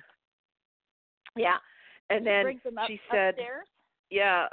[1.37, 1.57] Yeah,
[2.11, 3.67] and then brings them up, she said, upstairs?
[4.11, 4.47] yeah,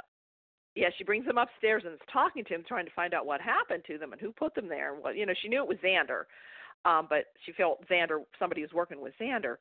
[0.74, 0.88] yeah.
[0.96, 3.82] She brings them upstairs and is talking to him, trying to find out what happened
[3.86, 4.94] to them and who put them there.
[4.94, 6.24] And what you know, she knew it was Xander,
[6.84, 9.56] um, but she felt Xander, somebody was working with Xander.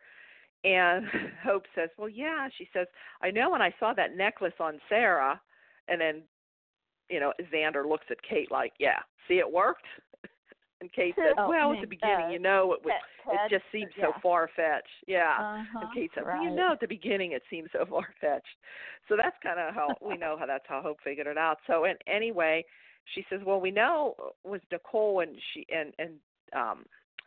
[0.63, 1.05] And
[1.43, 2.87] Hope says, "Well, yeah." She says,
[3.21, 5.39] "I know." When I saw that necklace on Sarah,
[5.87, 6.21] and then,
[7.09, 9.85] you know, Xander looks at Kate like, "Yeah, see, it worked."
[10.81, 12.93] And Kate said, Oh, "Well, at the beginning, you know, it was
[13.25, 15.35] Ted- it just seemed said, so far fetched." Yeah.
[15.37, 18.55] Uh-huh, And Kate said, "Well, you know, at the beginning it seemed so far fetched."
[19.09, 21.57] So that's kind of how we know how that's how Hope figured it out.
[21.67, 22.63] So, and anyway,
[23.13, 26.11] she says, "Well, we know was Nicole and she and and
[26.55, 26.85] um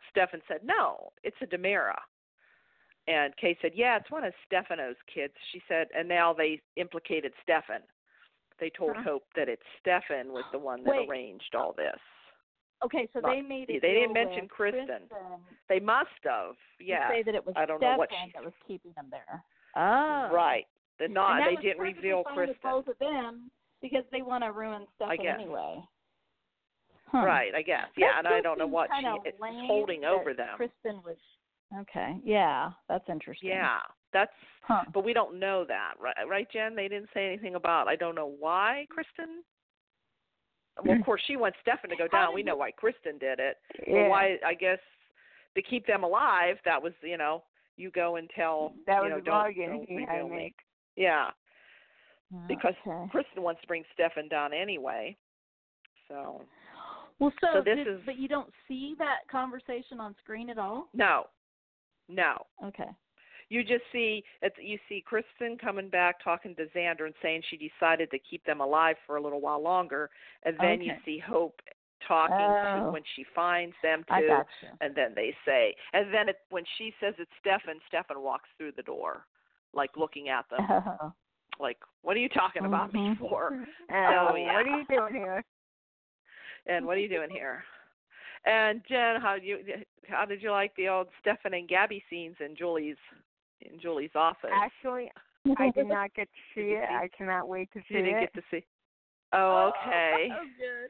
[0.09, 1.99] Stefan said, "No, it's a DiMera."
[3.07, 7.33] And Kate said, "Yeah, it's one of Stefano's kids." She said, and now they implicated
[7.43, 7.81] Stefan.
[8.63, 9.03] They told Huh.
[9.03, 11.09] Hope that it's Stefan was the one that Wait.
[11.09, 11.99] arranged all this.
[12.81, 13.81] Okay, so Not- they made it.
[13.81, 15.09] they didn't mention Kristen.
[15.67, 16.55] They must have.
[16.79, 17.09] Yeah.
[17.09, 19.43] Say that it was I don't know Stefan what she- that was keeping them there.
[19.75, 20.29] Oh.
[20.31, 20.65] Right.
[20.97, 22.55] The not And that they was didn't perfectly reveal fine Kristen.
[22.55, 25.35] With both of them because they want to ruin Stefan guess.
[25.41, 25.83] anyway.
[27.07, 27.25] Huh.
[27.25, 27.87] Right, I guess.
[27.95, 29.35] That Yeah, and I don't know what kinda she is
[29.67, 30.55] holding over them.
[30.55, 31.17] Kristen was.
[31.79, 32.17] Okay.
[32.23, 33.49] Yeah, that's interesting.
[33.49, 33.81] Yeah,
[34.13, 34.31] that's.
[34.61, 34.83] Huh.
[34.93, 36.15] But we don't know that, right?
[36.27, 36.75] Right, Jen?
[36.75, 37.87] They didn't say anything about.
[37.89, 39.43] I don't know why Kristen.
[40.83, 41.05] Well, of mm.
[41.05, 42.33] course, she wants Stefan to go down.
[42.33, 43.57] We know why Kristen did it.
[43.87, 44.03] Yeah.
[44.03, 44.37] But why?
[44.45, 44.79] I guess
[45.55, 46.55] to keep them alive.
[46.65, 47.43] That was, you know,
[47.77, 48.73] you go and tell.
[48.87, 50.55] That you was know, a bargain he had to make.
[50.95, 51.29] Yeah,
[52.47, 53.09] because Okay.
[53.11, 55.15] Kristen wants to bring Stefan down anyway.
[56.07, 56.41] So
[57.19, 60.57] Well, so, so this did- is- but you don't see that conversation on screen at
[60.57, 60.89] all.
[60.93, 61.27] no,
[62.07, 62.45] no.
[62.63, 62.89] Okay.
[63.53, 67.57] You just see it's you see Kristen coming back talking to Xander and saying she
[67.69, 70.09] decided to keep them alive for a little while longer,
[70.41, 71.61] and then you see Hope
[72.07, 72.91] talking to Oh.
[72.91, 74.69] when she finds them too, got you.
[74.81, 78.71] and then they say, and then it, when she says it's Stefan, Stefan walks through
[78.71, 79.27] the door,
[79.71, 81.13] like looking at them, Oh.
[81.59, 83.19] like, "What are you talking about me Mhm.
[83.19, 83.51] for?"
[83.91, 84.53] Oh, So, yeah.
[84.57, 85.43] what are you doing here?
[86.65, 87.63] And what are you doing here?
[88.45, 89.63] And Jen, how you
[90.09, 92.97] how did you like the old Stefan and Gabi scenes in Julie's
[93.61, 94.49] in Julie's office?
[94.53, 95.11] Actually,
[95.57, 96.83] I did not get to see it.
[96.89, 97.97] I cannot wait to see it.
[97.99, 98.33] you didn't it.
[98.33, 98.65] get to see.
[99.33, 100.27] Oh, oh okay.
[100.31, 100.89] Oh, good.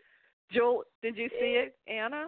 [0.51, 2.27] Joel, did you see it, Anna?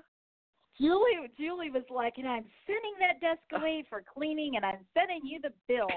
[0.79, 3.57] Julie, Julie was like, and I'm sending that desk Oh.
[3.57, 5.87] away for cleaning, and I'm sending you the bill.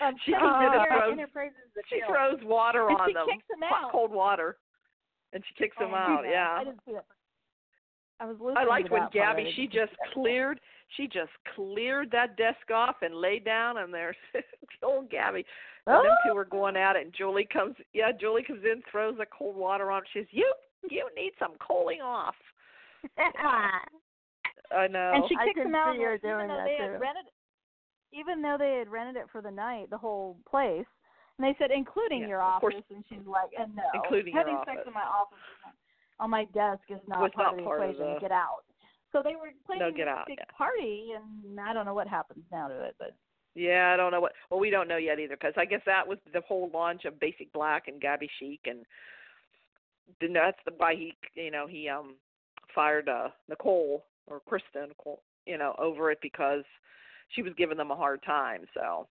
[0.00, 2.08] I'm um, She sending comes in and throws- the She bill.
[2.08, 4.56] throws water And on she them, kicks them hot, cold water,
[5.32, 6.24] and she kicks them Oh, out.
[6.24, 6.64] I Yeah.
[6.64, 7.04] didn't see that.
[8.20, 9.36] I was listening I liked to when that part.
[9.38, 10.60] Gabi she just cleared
[10.96, 14.16] she just cleared that desk off and laid down and there's
[14.82, 15.44] old Gabi.
[15.86, 16.34] And them two Oh.
[16.34, 19.90] were going at it and Julie comes yeah, Julie comes in, throws the cold water
[19.90, 20.02] on.
[20.12, 20.52] She says, You
[20.90, 22.34] you need some cooling off.
[23.16, 25.12] I know.
[25.14, 26.92] and she I kicked can them out see her even doing though that they too.
[26.92, 27.26] had rented
[28.12, 30.84] even though they had rented it for the night, the whole place.
[31.38, 32.74] And they said, including Yeah, your of course.
[32.74, 34.86] office, and she's like, and no, Including your having sex office.
[34.88, 35.74] in my office is not-
[36.20, 38.14] on my desk is not Was part not of the part of equation.
[38.14, 38.64] the- Get out.
[39.12, 40.44] So they were planning get this out, big yeah.
[40.56, 43.12] party, and I don't know what happens now to it, but
[43.56, 44.32] Yeah, I don't know what.
[44.50, 47.18] Well, we don't know yet either because I guess that was the whole launch of
[47.18, 48.86] Basic Black and Gabi Chic, and
[50.20, 52.14] then that's the why he you know he um
[52.72, 56.62] fired uh Nicole or Kristen, Nicole you know over it because
[57.30, 59.08] she was giving them a hard time so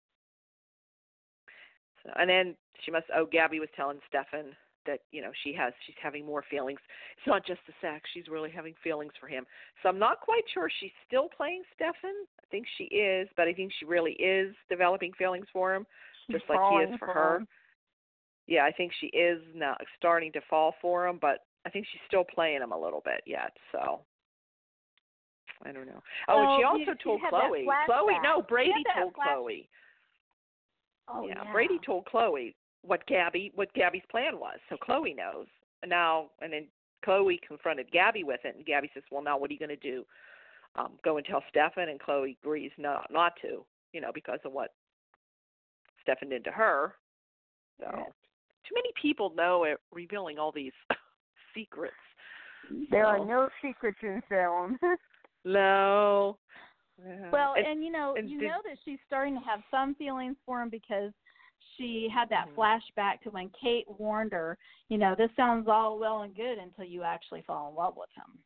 [2.03, 4.55] so and then she must oh Gabi was telling Stefan
[4.87, 6.79] that you know she has she's having more feelings.
[7.17, 9.45] It's not just the sex she's really having feelings for him.
[9.83, 12.15] So i'm not quite sure she's still playing stefan.
[12.39, 15.85] I think she is but i think she really is developing feelings for him
[16.31, 17.35] just like he is for her.
[17.37, 17.47] him.
[18.47, 22.01] yeah i think she is now starting to fall for him but i think she's
[22.07, 24.01] still playing him a little bit yet so.
[25.65, 26.03] I don't know.
[26.29, 27.67] Oh and she oh, also you- told that chloe.
[27.87, 29.69] Chloe no brady told flash- chloe
[31.09, 32.55] Oh yeah, Brady told Chloe
[32.87, 35.47] what Gabi what Gabi's plan was, so Chloe knows.
[35.83, 36.67] And now and then
[37.05, 39.75] Chloe confronted Gabi with it, and Gabi says, "Well, now what are you going to
[39.75, 40.05] do?
[40.75, 44.53] Um, go and tell Stefan?" And Chloe agrees not not to, you know, because of
[44.53, 44.73] what
[46.01, 46.95] Stefan did to her.
[47.79, 48.05] So Yeah.
[48.67, 50.73] too many people know it, revealing all these
[51.53, 51.95] secrets.
[52.89, 54.79] There are no secrets in Salem.
[55.45, 56.37] no.
[57.05, 57.29] Yeah.
[57.29, 59.93] Well, And- and, you know, and you did- know that she's starting to have some
[59.95, 61.13] feelings for him because
[61.75, 62.55] she had that Mhm.
[62.55, 64.57] flashback to when Kate warned her,
[64.89, 68.09] you know, this sounds all well and good until you actually fall in love with
[68.11, 68.43] him.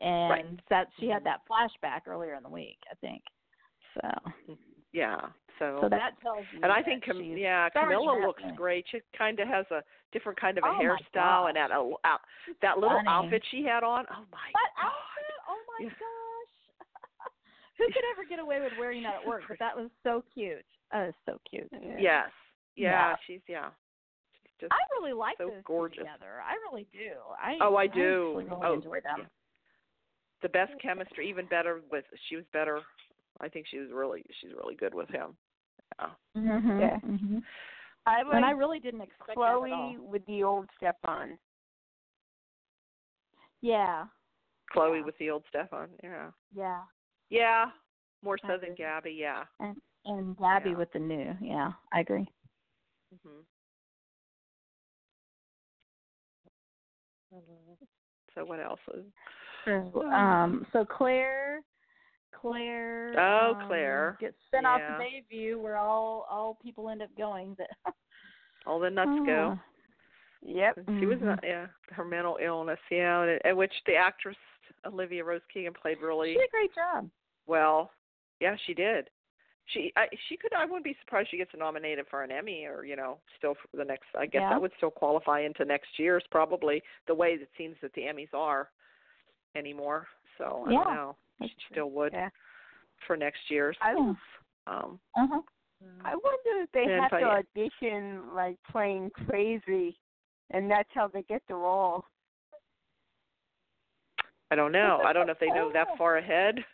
[0.00, 0.68] And Right.
[0.68, 3.22] that she had that flashback earlier in the week, I think.
[3.94, 4.10] So,
[4.92, 5.30] yeah.
[5.58, 6.60] So, so that tells you.
[6.62, 8.86] And I think, Cam- yeah, Camila looks great.
[8.88, 12.20] She kind of has a different kind of a Oh, hairstyle, and that uh, out,
[12.60, 14.04] that little outfit she had on.
[14.10, 14.86] Oh my That god!
[14.86, 15.90] outfit, oh my Yeah.
[15.90, 16.86] gosh.
[17.78, 19.44] Who could ever get away with wearing that at work?
[19.48, 20.64] But that was so cute.
[20.92, 21.68] That was so cute.
[21.72, 22.30] Yes, yeah,
[22.76, 23.16] Yeah.
[23.26, 23.70] she's yeah,
[24.42, 25.98] she's just I really like so those gorgeous.
[25.98, 26.40] together.
[26.44, 27.12] I really do.
[27.40, 28.38] I Oh, I do.
[28.38, 29.18] actually really Oh, enjoy them.
[29.20, 29.24] yeah.
[30.42, 31.28] the best chemistry.
[31.28, 32.80] Even better with she was better.
[33.40, 35.36] I think she was really she's really good with him.
[35.98, 36.10] Yeah.
[36.36, 36.80] Mm-hmm.
[36.80, 36.98] Yeah.
[37.00, 37.38] hmm
[38.06, 39.96] I And I really didn't expect that at Chloe all.
[39.98, 41.36] with the old Stefan.
[43.60, 44.04] Yeah.
[44.72, 45.04] Chloe Yeah.
[45.04, 45.88] with the old Stefan.
[46.02, 46.82] Yeah, Yeah.
[47.30, 47.70] yeah,
[48.22, 48.74] more I so than.
[48.76, 49.16] Gabi.
[49.16, 49.44] Yeah.
[49.60, 50.76] And and Gabi Yeah.
[50.76, 51.34] with the new.
[51.40, 52.28] Yeah, I agree.
[53.24, 53.40] hmm
[58.34, 58.80] So what else?
[58.94, 59.04] Is,
[59.64, 61.60] So, um, so Claire,
[62.32, 63.14] Claire.
[63.18, 64.16] Oh, um, Claire.
[64.20, 64.98] gets sent off Yeah.
[64.98, 67.54] to Bayview, where all all people end up going.
[67.58, 67.70] That
[68.66, 69.58] all the nuts go.
[70.42, 70.78] Yep.
[71.00, 71.24] She was Mhm.
[71.26, 74.36] not, yeah, her mental illness, yeah, and, and which the actress
[74.84, 77.10] Olivia Rose Keegan played really She did a great job.
[77.46, 77.90] well.
[78.38, 79.08] Yeah, she did.
[79.72, 80.52] She, I, she could.
[80.54, 83.76] I wouldn't be surprised she gets nominated for an Emmy, or you know, still for
[83.76, 84.04] the next.
[84.16, 84.50] I guess Yeah.
[84.50, 86.82] that would still qualify into next year's probably.
[87.08, 88.70] The way it seems that the Emmys are
[89.56, 90.06] anymore,
[90.38, 91.16] so I Yeah, don't know.
[91.42, 92.28] She still would Yeah.
[93.06, 93.76] for next year's.
[93.80, 94.14] I Yeah.
[94.68, 95.42] Um, Uh huh.
[96.04, 99.98] I wonder if they have if to I- audition like playing crazy,
[100.50, 102.04] and that's how they get the role.
[104.50, 105.02] I don't know.
[105.04, 106.64] I don't know if they know that far ahead.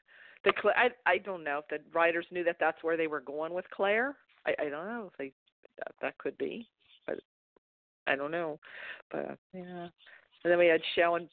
[0.45, 3.55] The I I don't know if the writers knew that that's where they were going
[3.55, 4.17] with Claire.
[4.47, 5.33] I I don't know if they
[5.79, 6.69] that that could be,
[7.07, 7.21] but
[8.07, 8.59] I don't know.
[9.11, 9.89] But yeah.
[10.45, 11.29] And then we had Shell and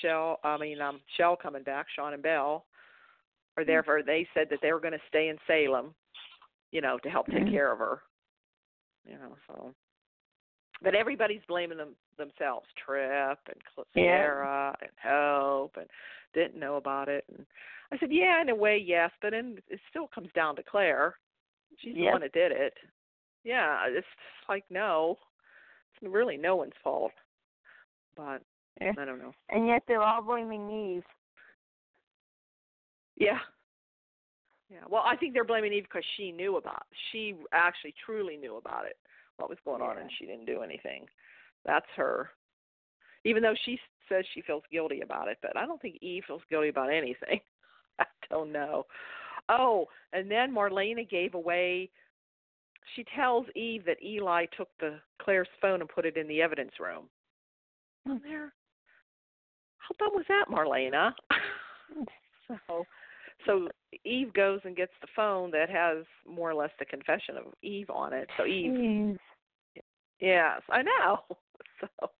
[0.00, 0.38] Shell.
[0.44, 1.86] I mean, um, Shell coming back.
[1.96, 2.64] Shawn and Belle
[3.56, 4.02] are there for.
[4.02, 5.94] They said that they were going to stay in Salem,
[6.70, 7.50] you know, to help take Mhm.
[7.50, 8.02] care of her.
[9.04, 9.74] You know, so.
[10.80, 12.68] But everybody's blaming them themselves.
[12.76, 14.74] Tripp and Cl- Yeah.
[14.80, 15.90] And Hope and
[16.34, 17.24] didn't know about it.
[17.28, 17.44] And
[17.92, 21.16] I said, yeah, in a way, yes, but then it still comes down to Claire.
[21.78, 22.74] She's the one that did it.
[23.44, 24.06] Yeah, it's
[24.48, 25.18] like no,
[26.00, 27.12] it's really no one's fault.
[28.16, 28.42] But
[28.80, 28.92] Yeah.
[28.98, 29.34] I don't know.
[29.50, 31.04] And yet they're all blaming Eve.
[33.16, 33.38] Yeah.
[34.70, 34.84] Yeah.
[34.88, 36.84] Well, I think they're blaming Eve because she knew about.
[37.10, 38.96] She actually truly knew about it,
[39.36, 41.06] what was going on, and she didn't do anything.
[41.66, 42.30] That's her.
[43.24, 43.78] Even though she
[44.08, 47.40] says she feels guilty about it, but I don't think Eve feels guilty about anything.
[48.00, 48.86] I don't know.
[49.48, 51.90] Oh, and then Marlena gave away.
[52.96, 56.72] She tells Eve that Eli took the Claire's phone and put it in the evidence
[56.80, 57.04] room.
[58.06, 58.52] And there.
[59.78, 61.12] How dumb was that, Marlena?
[62.48, 62.84] so,
[63.46, 63.68] so
[64.04, 67.90] Eve goes and gets the phone that has more or less the confession of Eve
[67.90, 68.28] on it.
[68.36, 69.18] So Eve, Eve.
[70.20, 71.20] yes, I know.
[71.80, 72.10] So,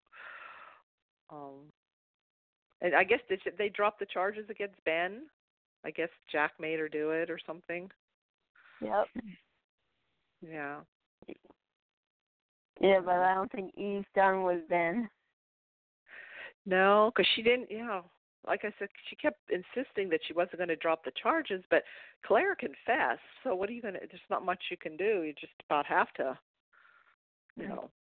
[1.31, 1.71] um,
[2.81, 5.23] and I guess they, they dropped the charges against Ben?
[5.85, 7.91] I guess Jack made her do it or something.
[8.81, 9.07] Yep.
[10.49, 10.81] Yeah.
[12.81, 13.31] Yeah, but mm.
[13.31, 15.09] I don't think Eve's done with Ben.
[16.67, 17.71] No, because she didn't.
[17.71, 18.05] You know,
[18.47, 21.83] like I said, she kept insisting that she wasn't going to drop the charges, but
[22.27, 23.21] Claire confessed.
[23.45, 24.01] So what are you going to?
[24.01, 25.23] There's not much you can do.
[25.23, 26.39] You just about have to.
[27.57, 27.69] You mm.
[27.69, 27.91] know.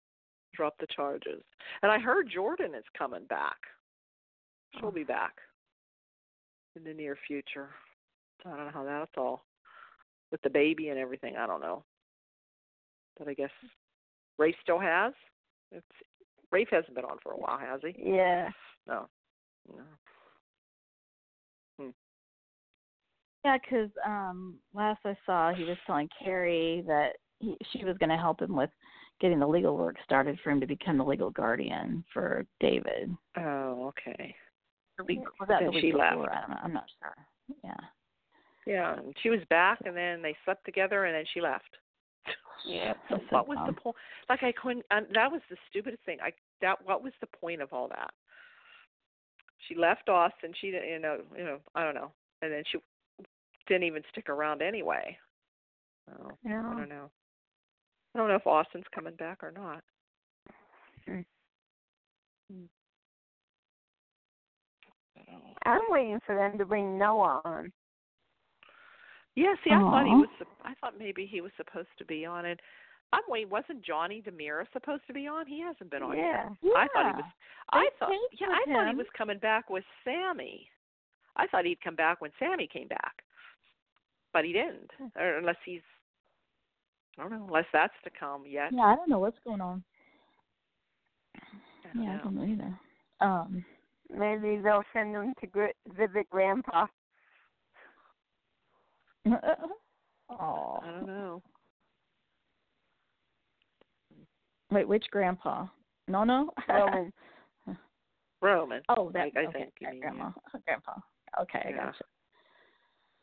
[0.55, 1.43] drop the charges.
[1.83, 3.57] And I heard Jordan is coming back.
[4.79, 4.93] She'll oh.
[4.93, 5.35] be back
[6.77, 7.71] in the near future.
[8.43, 9.45] So I don't know how that's all
[10.31, 11.37] with the baby and everything.
[11.37, 11.85] I don't know,
[13.19, 13.51] but I guess
[14.39, 15.13] Rafe still has.
[15.71, 15.87] It's
[16.51, 17.95] Rafe hasn't been on for a while, has he?
[17.99, 18.51] Yeah.
[18.87, 19.09] No.
[19.69, 19.85] No.
[23.45, 28.11] Yeah, 'cause um last I saw, he was telling Carrie that he, she was going
[28.11, 28.71] to help him with
[29.21, 33.17] getting the legal work started for him to become the legal guardian for David.
[33.37, 34.35] Oh, okay.
[35.07, 36.01] The week, was that the week she before?
[36.01, 36.33] left.
[36.33, 36.57] I don't know.
[36.63, 37.15] I'm not sure.
[37.65, 37.75] Yeah.
[38.67, 41.77] Yeah, and she was back, and then they slept together, and then she left.
[42.65, 42.93] Yeah.
[43.09, 43.97] So what was the point?
[44.29, 44.87] Like I couldn't.
[44.93, 46.19] Um, that was the stupidest thing.
[46.23, 46.79] I that.
[46.85, 48.13] What was the point of all that?
[49.67, 50.53] She left Austin.
[50.61, 50.89] She didn't.
[50.89, 51.19] You know.
[51.37, 51.59] You know.
[51.75, 52.13] I don't know.
[52.41, 52.79] And then she
[53.67, 55.19] didn't even stick around anyway.
[56.09, 57.11] Oh, I don't know.
[58.15, 59.83] I don't know if Austin's coming back or not.
[65.65, 67.73] I'm waiting for them to bring Noah on.
[69.35, 70.29] Yeah, see, I thought he was.
[70.39, 72.61] sup- I thought maybe he was supposed to be on it.
[73.15, 73.51] I'm waiting.
[73.51, 75.47] Wasn't Johnny DiMera supposed to be on?
[75.47, 76.51] He hasn't been on Yeah.
[76.63, 76.77] yet.
[76.77, 77.33] I thought he was.
[77.71, 78.11] I thought.
[78.33, 80.69] Yeah, with I thought he was coming back with Sammy.
[81.37, 83.23] I thought he'd come back when Sammy came back,
[84.33, 84.91] but he didn't.
[85.17, 85.83] Or unless he's.
[87.19, 87.45] I don't know.
[87.47, 88.73] Unless that's to come yet.
[88.73, 89.83] Yeah, I don't know what's going on.
[91.37, 91.41] I
[91.95, 92.79] don't Yeah, I don't know either.
[93.21, 93.65] Um.
[94.17, 96.87] Maybe they'll send him to gr- visit Grandpa.
[100.41, 100.79] Oh.
[100.83, 101.43] I don't know.
[104.71, 105.67] Wait, which grandpa?
[106.09, 106.51] No, no.
[106.69, 107.13] Roman.
[108.41, 108.83] Roman.
[108.89, 109.29] oh, that.
[109.37, 110.31] I, I okay, think you that mean, grandma,
[110.67, 110.93] grandpa.
[111.43, 111.85] Okay, I Yeah.
[111.87, 112.05] gotcha.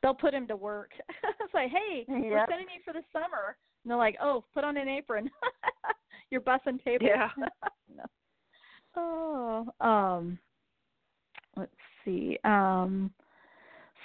[0.04, 0.91] They'll put him to work.
[1.23, 3.58] it's like, hey, we're sending you for the summer.
[3.84, 5.30] And they're like, oh, put on an apron.
[6.30, 7.10] You're bussing tables.
[7.12, 7.30] Yeah.
[7.95, 8.06] no.
[8.95, 10.38] Oh, um,
[11.60, 11.72] let's
[12.06, 12.38] see.
[12.43, 13.12] Um,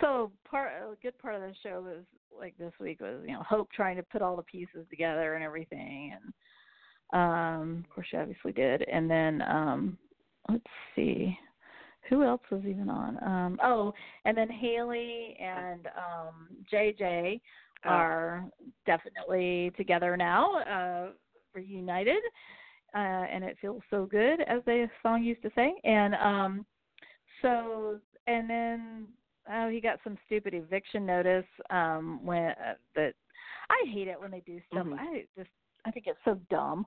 [0.00, 2.04] so part a good part of the show was
[2.38, 5.44] like this week was you know Hope trying to put all the pieces together and
[5.44, 6.32] everything, and
[7.12, 8.82] um, of course she obviously did.
[8.82, 9.98] And then um,
[10.48, 10.64] let's
[10.96, 11.38] see,
[12.08, 13.22] who else was even on?
[13.22, 17.40] Um, oh, and then Haley and um, JJ
[17.86, 17.90] Oh.
[17.90, 18.44] are
[18.86, 21.08] definitely together now, uh,
[21.54, 22.22] reunited,
[22.94, 25.74] uh, and it feels so good, as the song used to say.
[25.84, 26.66] And um,
[27.44, 29.06] so, and then
[29.52, 33.14] oh, he got some stupid eviction notice um, when uh, that
[33.70, 34.86] I hate it when they do stuff.
[34.86, 34.98] Mhm.
[34.98, 35.50] I just
[35.84, 36.86] I think it's so dumb.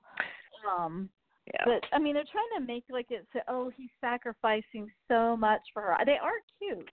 [0.68, 1.08] Um,
[1.54, 1.64] Yeah.
[1.64, 5.62] but I mean, they're trying to make like it it's oh he's sacrificing so much
[5.72, 5.96] for her.
[6.04, 6.90] They are cute,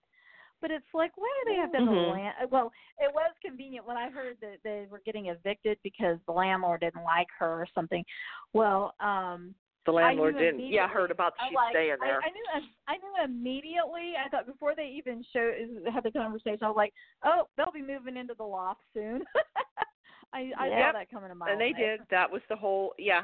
[0.62, 2.08] but it's like why do they have to have Mhm.
[2.08, 2.36] a land?
[2.52, 6.82] Well, it was convenient when I heard that they were getting evicted because the landlord
[6.82, 8.06] didn't like her or something.
[8.54, 10.66] Well, um the landlord didn't.
[10.72, 12.20] Yeah, I heard about I she's like, staying there.
[12.22, 14.14] I, I knew I knew immediately.
[14.24, 15.52] I thought before they even show
[15.94, 16.94] had the conversation, I was like,
[17.24, 19.22] oh, they'll be moving into the loft soon.
[20.34, 21.98] I I saw that coming a mile and they away.
[21.98, 22.00] did.
[22.12, 22.94] That was the whole.
[22.98, 23.24] Yeah.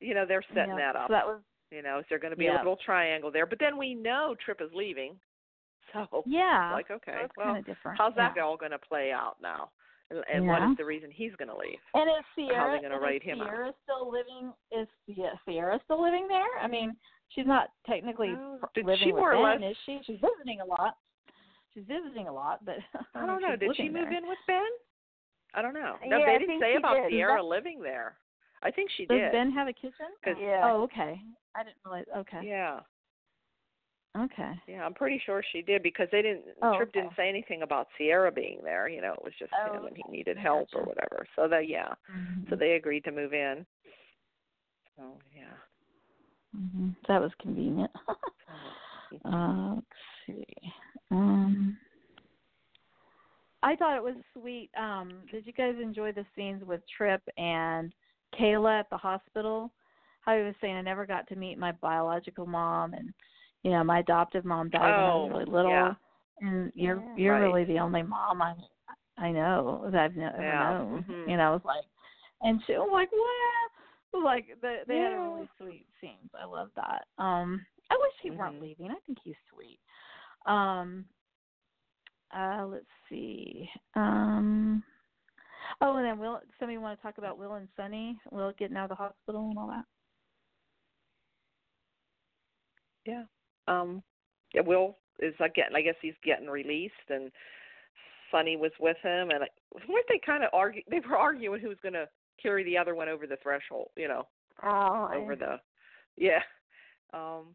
[0.00, 1.08] You know, they're setting Yeah, that up.
[1.08, 2.56] So that was You know, is there going to be Yeah.
[2.56, 3.46] a little triangle there?
[3.46, 5.16] But then we know Tripp is leaving.
[5.92, 6.72] So yeah.
[6.72, 7.98] like, okay, so it's well, kind of different.
[7.98, 8.42] how's that yeah.
[8.42, 9.70] all going to play out now?
[10.14, 10.70] And, and Yeah.
[10.70, 11.78] is the reason he's going to leave?
[11.94, 13.48] And is How are Sierra they gonna write is him out?
[13.48, 14.52] Sierra still living?
[14.72, 16.46] Is Sierra, Sierra still living there?
[16.62, 16.96] I mean,
[17.30, 20.00] she's not technically fr- did living she with more Ben, less- is she?
[20.06, 20.96] She's visiting a lot.
[21.74, 22.76] She's visiting a lot, but
[23.14, 23.56] I don't know.
[23.56, 24.18] Did she move there.
[24.18, 24.62] in with Ben?
[25.54, 25.96] I don't know.
[26.06, 27.10] No, Yeah, they I didn't say she about did.
[27.10, 28.16] Sierra living there.
[28.62, 29.32] I think she Does did.
[29.32, 30.06] Ben have a kitchen?
[30.24, 30.62] 'Cause- Yeah.
[30.72, 31.20] Oh, okay.
[31.54, 32.06] I didn't realize.
[32.16, 32.40] Okay.
[32.46, 32.80] Yeah,
[34.16, 34.52] Okay.
[34.68, 36.44] yeah, I'm pretty sure she did because they didn't.
[36.62, 37.00] Oh, Tripp okay.
[37.00, 38.88] didn't say anything about Sierra being there.
[38.88, 41.26] You know, it was just Oh, him and he needed help or whatever.
[41.36, 42.50] So that yeah, Mm-hmm.
[42.50, 43.66] so they agreed to move in.
[44.96, 45.54] So yeah.
[46.54, 47.90] hmm That was convenient.
[49.24, 49.86] uh, let's
[50.26, 50.44] see.
[51.10, 51.76] Um,
[53.62, 54.70] I thought it was sweet.
[54.78, 57.92] Um, did you guys enjoy the scenes with Tripp and
[58.38, 59.72] Kayla at the hospital?
[60.20, 63.12] How he was saying I never got to meet my biological mom, and
[63.64, 65.94] you know my adoptive mom died when I was Oh, really little, yeah.
[66.40, 67.16] and you're Yeah.
[67.16, 67.42] you're Right.
[67.42, 68.54] really the only mom I
[69.18, 71.04] I know that I've ne- ever Yeah, known.
[71.08, 71.28] mhm.
[71.30, 71.84] You know, I was like,
[72.42, 74.22] and she was like, what?
[74.24, 76.30] Like they they had a really sweet scenes.
[76.40, 77.06] I love that.
[77.18, 78.60] Um, I wish he weren't Mhm.
[78.60, 78.90] leaving.
[78.90, 79.80] I think he's sweet.
[80.46, 81.04] Um,
[82.36, 83.68] uh, let's see.
[83.94, 84.82] Um,
[85.80, 86.40] oh, and then Will.
[86.58, 88.18] Somebody want to talk about Will and Sonny?
[88.30, 89.84] Will getting out of the hospital and all that.
[93.06, 93.24] Yeah.
[93.68, 94.02] Um
[94.54, 97.30] yeah, Will is like getting I guess he's getting released and
[98.30, 99.48] Sonny was with him and I,
[99.88, 102.08] weren't they kind of argue they were arguing who was going to
[102.42, 104.26] carry the other one over the threshold, you know,
[104.62, 105.60] Oh, over the
[106.16, 106.40] yeah
[107.12, 107.54] um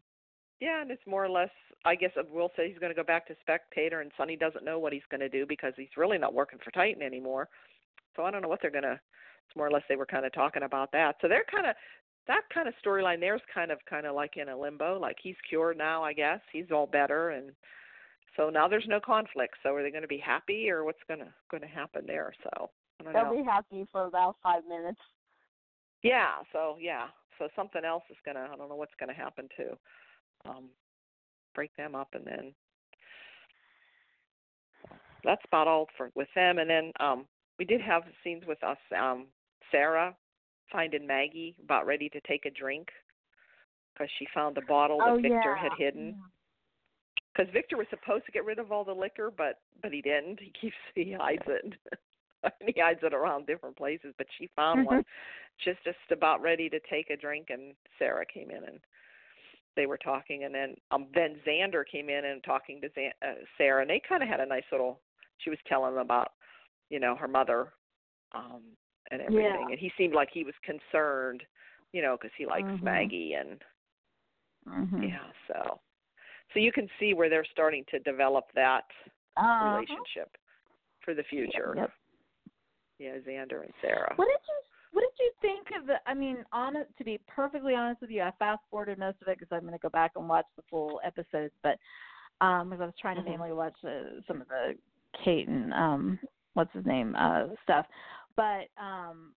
[0.60, 1.48] yeah and it's more or less
[1.86, 4.78] i guess will say he's going to go back to spectator and sonny doesn't know
[4.78, 7.48] what he's going to do because he's really not working for titan anymore.
[8.16, 9.00] So i don't know what they're going to
[9.50, 11.16] it's more or less they were kind of talking about that.
[11.20, 11.74] So they're kind of
[12.30, 15.34] that kind of storyline there's kind of kind of like in a limbo like he's
[15.48, 17.50] cured now i guess he's all better and
[18.36, 21.20] so now there's no conflict so are they going to be happy or what's going
[21.20, 22.70] to going to happen there so
[23.00, 23.42] I don't they'll know.
[23.42, 25.00] be happy for about five minutes.
[26.02, 27.06] Yeah, so yeah,
[27.38, 28.48] so something else is gonna.
[28.52, 30.64] I don't know what's gonna happen to um,
[31.54, 32.54] break them up, and then
[35.24, 36.58] that's about all for with them.
[36.58, 37.26] And then um,
[37.58, 38.78] we did have scenes with us.
[38.98, 39.26] Um,
[39.70, 40.14] Sarah
[40.70, 42.88] finding Maggie about ready to take a drink
[43.92, 45.62] because she found the bottle that oh, Victor yeah.
[45.62, 46.16] had hidden.
[47.32, 50.40] Because Victor was supposed to get rid of all the liquor, but but he didn't.
[50.40, 51.74] He keeps he hides it.
[52.42, 54.14] and he hides it around different places.
[54.18, 55.04] But she found one
[55.64, 58.80] just just about ready to take a drink, and Sarah came in and
[59.76, 63.44] they were talking, and then um then Xander came in and talking to Zan- uh,
[63.56, 65.00] Sarah, and they kind of had a nice little.
[65.38, 66.32] She was telling them about
[66.88, 67.72] you know her mother
[68.32, 68.62] um
[69.10, 69.70] and everything, Yeah.
[69.70, 71.42] and he seemed like he was concerned,
[71.92, 72.82] you know, because he likes Mhm.
[72.82, 73.62] Maggie and
[74.68, 75.04] Mm-hmm.
[75.04, 75.80] yeah, so
[76.52, 78.84] so you can see where they're starting to develop that
[79.36, 79.64] Uh-huh.
[79.64, 80.36] relationship
[81.00, 81.72] for the future.
[81.76, 81.92] Yep.
[82.98, 84.12] Yeah, Xander and Sarah.
[84.16, 84.54] What did you
[84.92, 85.94] What did you think of the?
[86.06, 89.38] I mean, honest to be perfectly honest with you, I fast forwarded most of it
[89.38, 91.54] because I'm going to go back and watch the full episodes.
[91.62, 91.78] But
[92.44, 93.30] um, because I was trying to Mhm.
[93.30, 94.76] mainly watch uh, some of the
[95.24, 96.18] Kate and um,
[96.54, 97.86] what's his name uh stuff.
[98.36, 99.34] But um,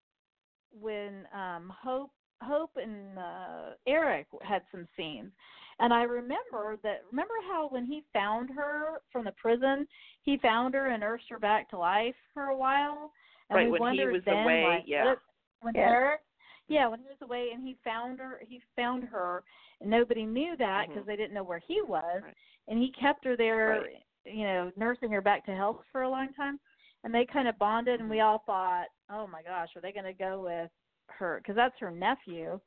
[0.79, 5.31] when um Hope Hope and uh, Eric had some scenes,
[5.79, 7.01] and I remember that.
[7.09, 9.87] Remember how when he found her from the prison,
[10.23, 13.11] he found her and nursed her back to life for a while.
[13.49, 15.05] And Right, we when he wondered was then, away, like, yeah.
[15.05, 15.21] what-
[15.61, 15.89] when Yeah.
[15.89, 16.21] Eric,
[16.67, 19.43] yeah, when he was away and he found her, he found her,
[19.79, 21.05] and nobody knew that because Mhm.
[21.07, 22.35] they didn't know where he was, Right.
[22.67, 24.05] and he kept her there, Right.
[24.25, 26.59] you know, nursing her back to health for a long time,
[27.03, 28.25] and they kind of bonded, and we Mm-hmm.
[28.27, 30.71] all thought, oh my gosh, are they going to go with
[31.07, 31.39] her?
[31.41, 32.59] Because that's her nephew.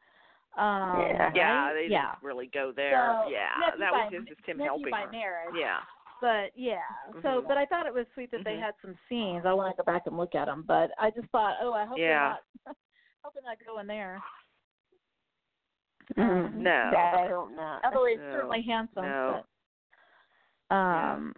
[0.56, 1.30] Um, Yeah.
[1.34, 2.10] Yeah, they yeah.
[2.12, 3.18] didn't really go there.
[3.24, 5.10] So, yeah, nephew that by, was just, just him helping by her.
[5.10, 5.54] marriage.
[5.58, 5.78] Yeah.
[6.20, 6.78] But yeah,
[7.22, 7.46] so Mhm.
[7.48, 8.60] but I thought it was sweet that they Mhm.
[8.60, 9.44] had some scenes.
[9.44, 11.84] I want to go back and look at them, but I just thought, oh, I
[11.84, 12.36] hope Yeah.
[12.64, 12.76] they're not,
[13.22, 14.22] hope they're not going there.
[16.16, 16.88] Mm, No.
[16.92, 17.80] That I don't know.
[17.84, 18.32] Although he's No.
[18.32, 19.04] certainly handsome.
[19.04, 19.42] No.
[20.70, 21.34] But, um.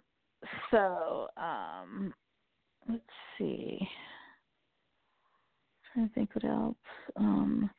[0.71, 2.13] So um,
[2.89, 3.03] let's
[3.37, 3.79] see.
[5.93, 6.75] trying to think what else.
[7.15, 7.69] Um.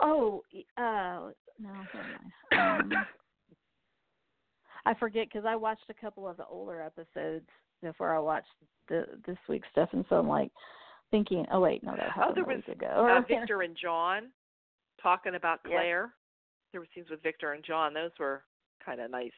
[0.00, 0.42] Oh.
[0.76, 1.30] Uh.
[1.60, 1.70] No.
[2.52, 2.92] Um,
[4.86, 7.46] I forget because I watched a couple of the older episodes
[7.82, 8.46] before I watched
[8.88, 10.50] the this week's stuff, and so I'm like
[11.10, 12.86] thinking, oh wait, no, that Oh, happened there a was week ago.
[12.86, 14.28] uh, Victor and John
[15.02, 15.62] talking about.
[15.64, 16.12] Claire.
[16.72, 17.94] There were scenes with Victor and John.
[17.94, 18.42] Those were
[18.84, 19.32] kind of nice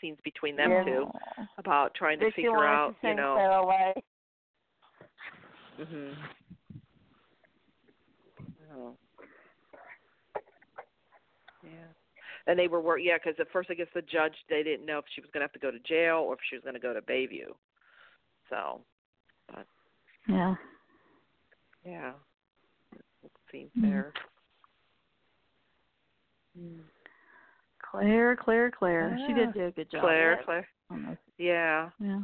[0.00, 0.84] scenes between them Yeah.
[0.84, 1.10] two
[1.58, 3.94] about trying to Did figure out, to you know.
[5.78, 6.14] Mhm.
[8.74, 8.96] Oh.
[11.62, 11.70] Yeah.
[12.46, 14.98] And they were wor yeah, because at first I guess the judge they didn't know
[14.98, 16.74] if she was going to have to go to jail or if she was going
[16.74, 17.54] to go to Bayview.
[18.50, 18.84] So,
[20.26, 20.54] Yeah.
[21.84, 22.12] yeah,
[23.50, 23.82] scenes Mhm.
[23.82, 24.12] there.
[27.78, 29.16] Claire, Claire, Claire.
[29.26, 30.00] She Ah, did do a good job.
[30.00, 30.68] Claire, Claire.
[30.90, 31.20] almost.
[31.38, 31.90] Yeah.
[31.98, 32.20] Yeah.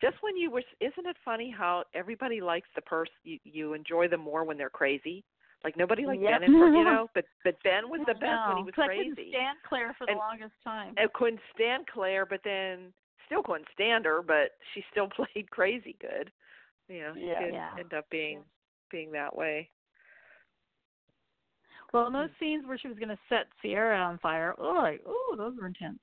[0.00, 4.08] Just when you were, isn't it funny how everybody likes the person you, you enjoy
[4.08, 5.22] them more when they're crazy?
[5.62, 6.40] Like nobody liked Yep.
[6.40, 9.10] Ben, you know, but but Ben was the best when he was 'cause I crazy.
[9.10, 10.94] couldn't stand Claire for the And- longest time.
[10.96, 12.94] I couldn't stand Claire, but then
[13.26, 16.32] still couldn't stand her, but she still played crazy good.
[16.88, 17.40] You know, she Yeah.
[17.44, 17.74] did Yeah.
[17.78, 18.42] end up being
[18.90, 19.70] being that way.
[21.92, 22.44] Well, in those hmm.
[22.44, 25.66] scenes where she was going to set Sierra on fire, oh, like, oh, those were
[25.66, 25.98] intense.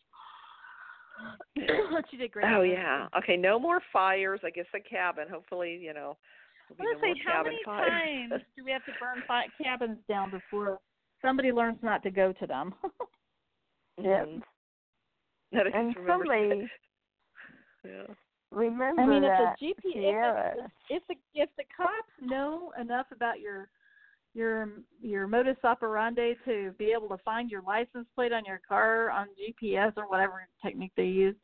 [2.12, 2.46] she did great.
[2.48, 3.08] Oh yeah.
[3.14, 3.18] too.
[3.20, 4.40] Okay, no more fires.
[4.46, 5.28] I guess a cabin.
[5.30, 6.18] Hopefully, you know.
[6.78, 8.30] there'll I be no gonna more say, how cabin many fires.
[8.30, 10.80] times do we have to burn fi- cabins down before
[11.22, 12.74] somebody learns not to go to them?
[14.00, 14.28] Yep.
[14.28, 14.42] Mhm.
[15.74, 16.70] And somebody
[17.84, 18.04] yeah.
[18.52, 20.54] remember I mean, if the GPS, Sierra.
[20.90, 23.70] if, if the if the cops know enough about your
[24.38, 24.70] your
[25.02, 29.28] your modus operandi to be able to find your license plate on your car on
[29.38, 31.36] GPS or whatever technique they use,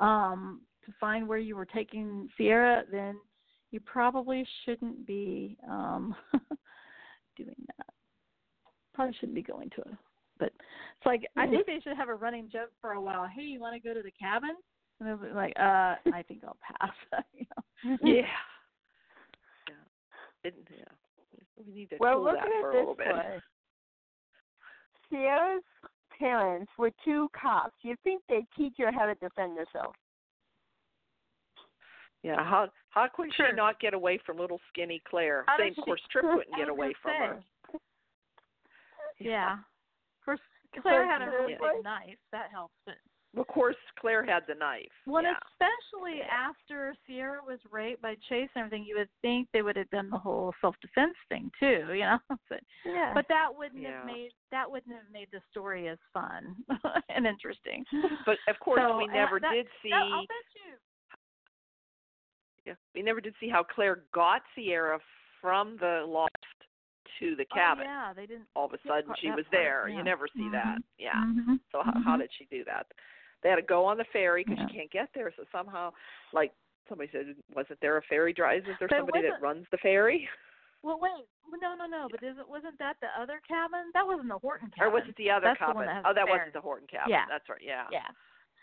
[0.00, 3.16] um, to find where you were taking Sierra, then
[3.70, 6.14] you probably shouldn't be um
[7.36, 7.86] doing that.
[8.94, 9.96] Probably shouldn't be going to it.
[10.38, 13.26] But it's like I think they should have a running joke for a while.
[13.26, 14.56] Hey, you want to go to the cabin?
[15.00, 16.94] And they'll be like, uh, I think I'll pass.
[17.34, 17.96] you know?
[18.02, 18.22] Yeah.
[19.68, 20.48] Yeah.
[20.48, 20.84] It, yeah.
[21.56, 23.14] We need to Well, cool look that at for it a little this bit.
[23.16, 23.40] way.
[25.10, 25.62] Sierra's
[26.18, 29.94] parents were two cops, you think they'd teach her how to defend herself.
[32.22, 33.50] Yeah, how how could Sure.
[33.50, 35.44] she not get away from little skinny Claire?
[35.46, 37.42] How Same course Tripp couldn't get away gonna from her.
[37.72, 37.78] say.
[39.18, 39.52] Yeah.
[39.54, 40.40] Of course,
[40.80, 41.58] Claire had a really Yeah.
[41.74, 42.18] big knife.
[42.32, 42.74] That helps.
[42.84, 42.96] But
[43.36, 44.88] Of course, Claire had the knife.
[45.06, 45.34] well, yeah.
[45.52, 49.90] especially after Sierra was raped by Chase and everything, you would think they would have
[49.90, 51.92] done the whole self-defense thing too.
[51.92, 52.18] You know,
[52.48, 53.12] but Yeah.
[53.14, 53.98] but that wouldn't Yeah.
[53.98, 56.56] have made that wouldn't have made the story as fun
[57.10, 57.84] and interesting.
[58.24, 59.90] But of course, So, we never that- did see.
[59.90, 60.72] No, I'll bet you.
[62.64, 64.98] Yeah, we never did see how Claire got Sierra
[65.40, 66.32] from the loft
[67.20, 67.84] to the cabin.
[67.86, 68.46] Oh, yeah, they didn't.
[68.56, 69.88] All of a sudden, part- she that was part, there.
[69.88, 69.96] yeah.
[69.98, 70.78] You never see that.
[70.78, 70.82] Mhm.
[70.98, 71.14] Yeah.
[71.14, 71.60] Mhm.
[71.70, 72.20] So how, how Mhm.
[72.20, 72.86] did she do that?
[73.42, 74.66] They had to go on the ferry because Yeah.
[74.68, 75.32] you can't get there.
[75.36, 75.92] So somehow,
[76.32, 76.52] like
[76.88, 78.62] somebody said, wasn't there a ferry drive?
[78.68, 80.28] Is there But somebody that runs the ferry,
[80.82, 81.26] Well, wait,
[81.60, 82.06] no, no, no.
[82.10, 83.90] But isn't wasn't that the other cabin?
[83.94, 84.86] That wasn't the Horton cabin.
[84.86, 85.76] or was it the other That's cabin?
[85.76, 87.10] one that oh, that wasn't the Horton cabin.
[87.10, 87.24] Yeah.
[87.28, 87.60] That's right.
[87.62, 87.86] Yeah.
[87.90, 88.06] Yeah.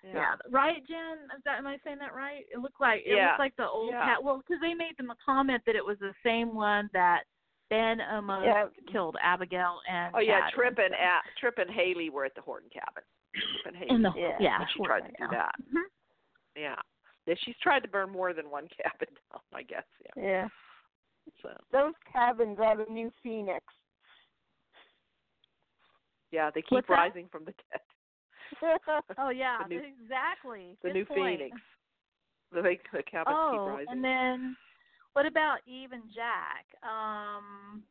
[0.03, 0.13] Yeah.
[0.13, 1.17] Yeah, right, Jen.
[1.35, 2.43] Is that am I saying that right?
[2.53, 3.27] It looked like it Yeah.
[3.29, 4.03] looked like the old Yeah.
[4.05, 4.23] cat.
[4.23, 7.23] Well, because they made them a comment that it was the same one that
[7.69, 8.67] Ben almost Yeah.
[8.91, 10.13] killed Abigail and.
[10.15, 11.25] Oh yeah, Chad Tripp and stuff.
[11.25, 13.03] A- Tripp and Haley were at the Horton cabin.
[13.33, 14.37] Tripp and in the Yeah.
[14.39, 14.65] yeah.
[14.73, 15.55] she tried to do that.
[15.61, 15.81] Mhm.
[16.55, 16.75] Yeah.
[17.25, 19.85] Yeah, she's tried to burn more than one cabin down, I guess.
[20.15, 20.23] Yeah.
[20.23, 20.47] Yeah.
[21.41, 23.63] So Those cabins are the new Phoenix.
[26.31, 26.93] yeah, they keep What's that?
[26.93, 27.81] rising from the dead.
[29.17, 30.77] Oh yeah, The new- exactly.
[30.81, 31.39] The Good new point.
[31.39, 31.57] Phoenix.
[32.51, 32.61] The
[32.91, 33.85] the cabins keep Oh, rising.
[33.89, 34.55] and then
[35.13, 36.65] what about Eve and Jack?
[36.83, 37.83] Um,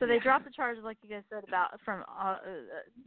[0.00, 0.20] so they Yeah.
[0.22, 2.38] drop the charges, like you guys said about from uh, uh,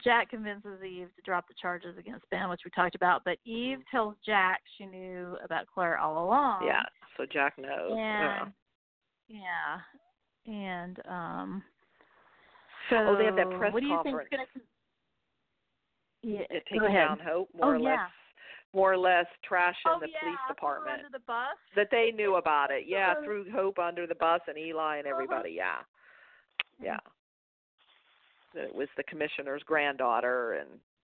[0.01, 3.23] Jack convinces Eve to drop the charges against Ben, which we talked about.
[3.25, 6.59] But Eve tells Jack she knew about Claire all along.
[6.59, 6.67] Mm-hmm.
[6.67, 6.83] yeah,
[7.17, 7.91] so Jack knows.
[7.97, 8.43] yeah.
[8.43, 8.53] And
[9.27, 9.79] yeah,
[10.45, 11.63] and um.
[12.89, 14.27] So Oh, they have that press what do you conference.
[14.29, 14.67] think is going to?
[16.53, 17.07] Yeah, takes ahead.
[17.07, 17.89] down hope Oh, more or yeah.
[17.89, 18.09] less
[18.75, 20.97] more or less trashing oh the yeah, police department.
[20.97, 21.55] under the bus.
[21.75, 22.85] That they knew about it.
[22.87, 23.23] Yeah, Uh-huh.
[23.23, 25.81] threw Hope under the bus and Eli and everybody, yeah.
[26.82, 26.99] Yeah.
[28.53, 30.69] That it was the commissioner's granddaughter and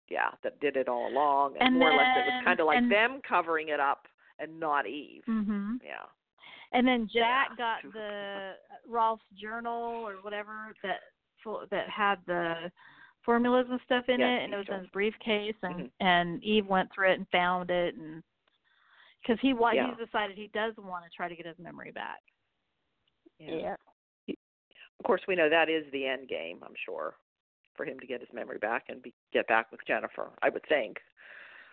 [0.09, 2.77] yeah, that did it all along and, And more or less it was kinda like
[2.77, 4.07] and- them covering it up
[4.39, 5.23] and not Eve.
[5.27, 5.79] Mhm.
[5.83, 6.05] Yeah.
[6.71, 8.53] And then Jack Yeah, got the
[8.87, 10.99] Rolf's journal or whatever that
[11.43, 12.71] full, that had the
[13.23, 15.91] formulas and stuff in Yes, it, and it he was in his briefcase, and Mhm.
[15.99, 18.23] and Eve went through it and found it, and
[19.21, 19.87] because he wa Yeah.
[19.87, 22.21] he's decided he does want to try to get his memory back.
[23.39, 23.75] yeah.
[24.99, 26.59] Of course, we know that is the end game.
[26.63, 27.15] I'm sure,
[27.75, 30.31] for him to get his memory back and be, get back with Jennifer.
[30.41, 30.97] I would think.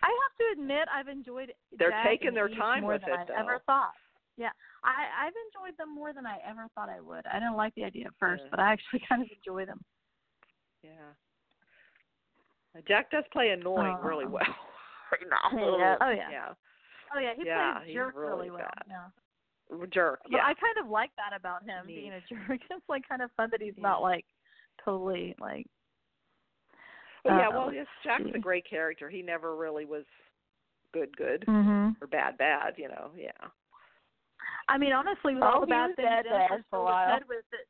[0.03, 1.53] I have to admit, I've enjoyed.
[1.77, 3.39] They're taking their time more with than it, though.
[3.39, 3.93] ever thought.
[4.35, 4.49] Yeah,
[4.83, 7.25] I I've enjoyed them more than I ever thought I would.
[7.27, 8.49] I didn't like the idea at first, Yeah.
[8.51, 9.79] but I actually kind of enjoy them.
[10.83, 11.13] Yeah.
[12.75, 14.29] Uh, Jack does play annoying really Oh.
[14.29, 14.41] well
[15.11, 15.77] right now.
[15.77, 15.95] Yeah.
[16.01, 16.29] Oh, yeah.
[16.31, 16.53] Yeah.
[17.15, 18.67] Oh yeah, he Yeah, plays he's jerk really really well.
[18.87, 19.07] Yeah.
[19.91, 20.19] Jerk.
[20.23, 20.43] But Yeah.
[20.45, 22.59] I kind of like that about him being a jerk.
[22.69, 23.83] It's like kind of fun that he's Yeah.
[23.83, 24.25] not like
[24.83, 25.65] totally like.
[27.23, 27.47] But yeah.
[27.47, 28.31] uh, Well, yes, Jack's see.
[28.35, 29.09] a great character.
[29.09, 30.05] He never really was
[30.93, 31.95] good, good Mhm.
[32.01, 32.77] or bad, bad.
[32.77, 33.11] You know.
[33.15, 33.31] Yeah.
[34.67, 36.87] I mean, honestly, with Oh, all the bad things bad Jennifer bad for a filled
[36.87, 37.07] his while.
[37.13, 37.67] head with, it,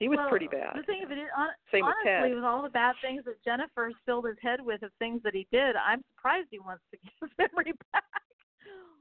[0.00, 0.76] He was well, pretty bad.
[0.76, 2.34] The thing of it is, hon- Same with honestly, Ted.
[2.34, 5.46] with all the bad things that Jennifer filled his head with of things that he
[5.50, 8.04] did, I'm surprised he wants to get his memory back.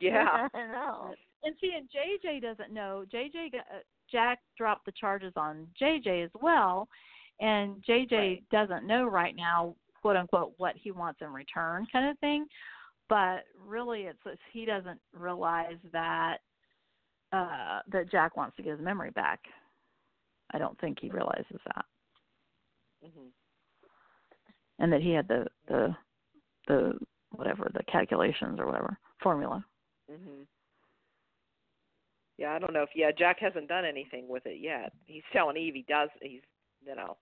[0.03, 0.47] Yeah.
[0.53, 1.13] I know.
[1.43, 3.05] And see, and JJ doesn't know.
[3.13, 3.79] JJ got, uh,
[4.11, 6.87] Jack dropped the charges on JJ as well,
[7.39, 8.49] and JJ Right.
[8.51, 12.45] doesn't know right now, quote unquote, what he wants in return, kind of thing.
[13.09, 16.37] But really, it's, it's he doesn't realize that
[17.31, 19.39] uh that Jack wants to get his memory back.
[20.53, 21.85] I don't think he realizes that,
[23.03, 23.27] hmm
[24.79, 25.95] and that he had the the
[26.67, 26.93] the
[27.31, 29.65] whatever the calculations or whatever formula.
[30.09, 30.43] Hmm
[32.37, 34.93] Yeah, I don't know if yeah, Jack hasn't done anything with it yet.
[35.05, 36.09] He's telling Eve he does.
[36.21, 36.41] He's
[36.85, 37.17] you know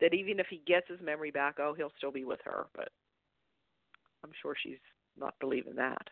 [0.00, 2.66] that even if he gets his memory back, oh, he'll still be with her.
[2.74, 2.88] But
[4.22, 4.78] I'm sure she's
[5.18, 6.08] not believing that.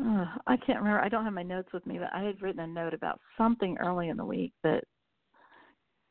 [0.00, 1.00] Uh, I can't remember.
[1.00, 3.76] I don't have my notes with me, but I had written a note about something
[3.78, 4.84] early in the week that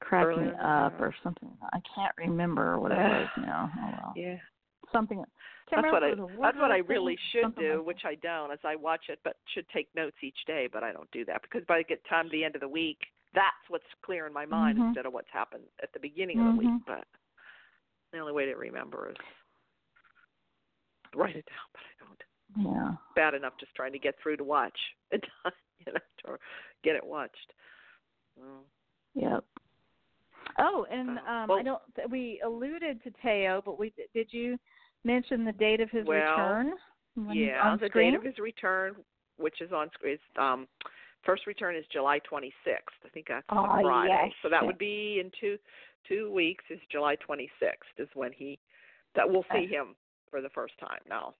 [0.01, 1.49] cracked Early me up or something.
[1.73, 3.71] I can't remember what it was now.
[3.77, 4.13] Oh well.
[4.15, 4.37] Yeah.
[4.91, 5.23] Something.
[5.71, 8.01] That's what I if it was a that's what I really should do, like which
[8.05, 10.67] I don't, as I watch it, but should take notes each day.
[10.71, 12.97] But I don't do that because by the time the end of the week,
[13.33, 14.87] that's what's clear in my mind Mhm.
[14.87, 16.67] instead of what's happened at the beginning of the week.
[16.67, 16.85] Mhm.
[16.85, 17.07] But
[18.11, 19.17] the only way to remember is
[21.15, 22.23] write it down, but I don't.
[22.73, 22.95] Yeah.
[23.15, 24.77] Bad enough just trying to get through to watch
[25.11, 25.23] it,
[25.85, 26.39] you know, or
[26.83, 27.53] get it watched.
[28.37, 28.63] Mm.
[29.13, 29.45] Yep.
[30.57, 31.81] Oh, and um, well- I don't.
[32.09, 34.57] We alluded to Thaao, but we did you
[35.03, 36.73] mention the date of his Well, return?
[37.31, 38.11] Yeah, the screen?
[38.11, 38.95] date of his return,
[39.37, 40.67] which is on screen, is um,
[41.25, 42.51] first return is July 26th.
[43.05, 44.09] I think that's Oh, on Friday.
[44.27, 44.33] yes.
[44.41, 45.57] So that would be in two
[46.07, 46.63] two weeks.
[46.69, 48.59] Is July 26th is when he
[49.15, 49.95] that we'll see him
[50.29, 50.99] for the first time.
[51.09, 51.33] Now,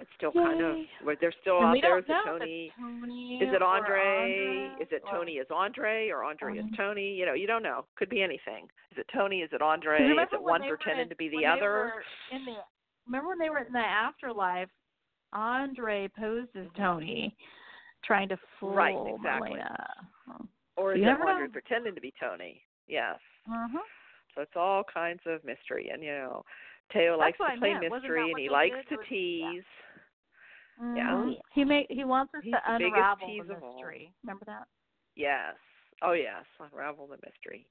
[0.00, 0.88] it's still kind of Yay.
[1.04, 1.98] but they're still And out there.
[1.98, 2.72] Is it Tony?
[2.78, 4.00] Tony Is it Andre?
[4.00, 6.76] Andre Is it or- Tony Is Andre or Andre as Mhm.
[6.76, 7.12] Tony?
[7.14, 7.84] You know, you don't know.
[7.96, 8.68] Could be anything.
[8.92, 9.42] Is it Tony?
[9.42, 10.02] Is it Andre?
[10.02, 12.02] Is it one pretending in- to be the other?
[12.30, 12.56] in the
[13.06, 14.70] remember when they were in the afterlife?
[15.32, 17.36] Andre posed as Tony,
[18.02, 19.50] trying to fool Right, exactly.
[19.52, 20.48] Marlena.
[20.76, 21.28] Or is You it know.
[21.28, 22.64] Andre pretending to be Tony?
[22.88, 23.20] Yes.
[23.48, 23.78] Uh-huh.
[24.34, 26.44] So it's all kinds of mystery, and you know,
[26.92, 29.54] Thaao likes to play mystery, and he likes to tease.
[29.54, 29.64] was-
[30.78, 31.38] tease.
[31.38, 31.40] Mhm.
[31.52, 34.12] He made he wants us He's to the unravel the mystery.
[34.22, 34.68] Remember that?
[35.16, 35.56] Yes.
[36.02, 37.66] Oh yes, unravel the mystery.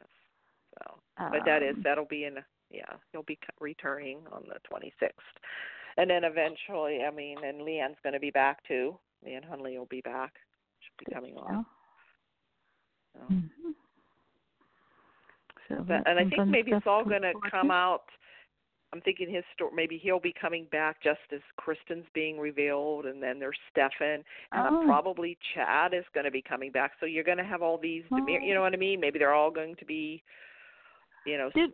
[0.00, 0.08] Yes.
[0.78, 1.00] So,
[1.30, 5.12] but that is Um, that'll be in yeah, he'll be c- returning on the 26th,
[5.98, 8.98] and then eventually, I mean, and Leann's going to be back too.
[9.24, 10.34] Leann Hunley will be back.
[10.80, 11.64] She'll be coming on.
[13.12, 13.20] So.
[13.20, 13.74] Mhm.
[15.68, 18.04] So But, and I think maybe it's all going to come out.
[18.92, 19.72] I'm thinking his story.
[19.74, 24.76] Maybe he'll be coming back just as Kristen's being revealed, and then there's Stefan, and
[24.76, 24.82] Oh.
[24.86, 26.92] probably Chad is going to be coming back.
[27.00, 28.04] So you're going to have all these.
[28.10, 29.00] Demir, you know what I mean?
[29.00, 30.22] Maybe they're all going to be,
[31.26, 31.72] you know, Did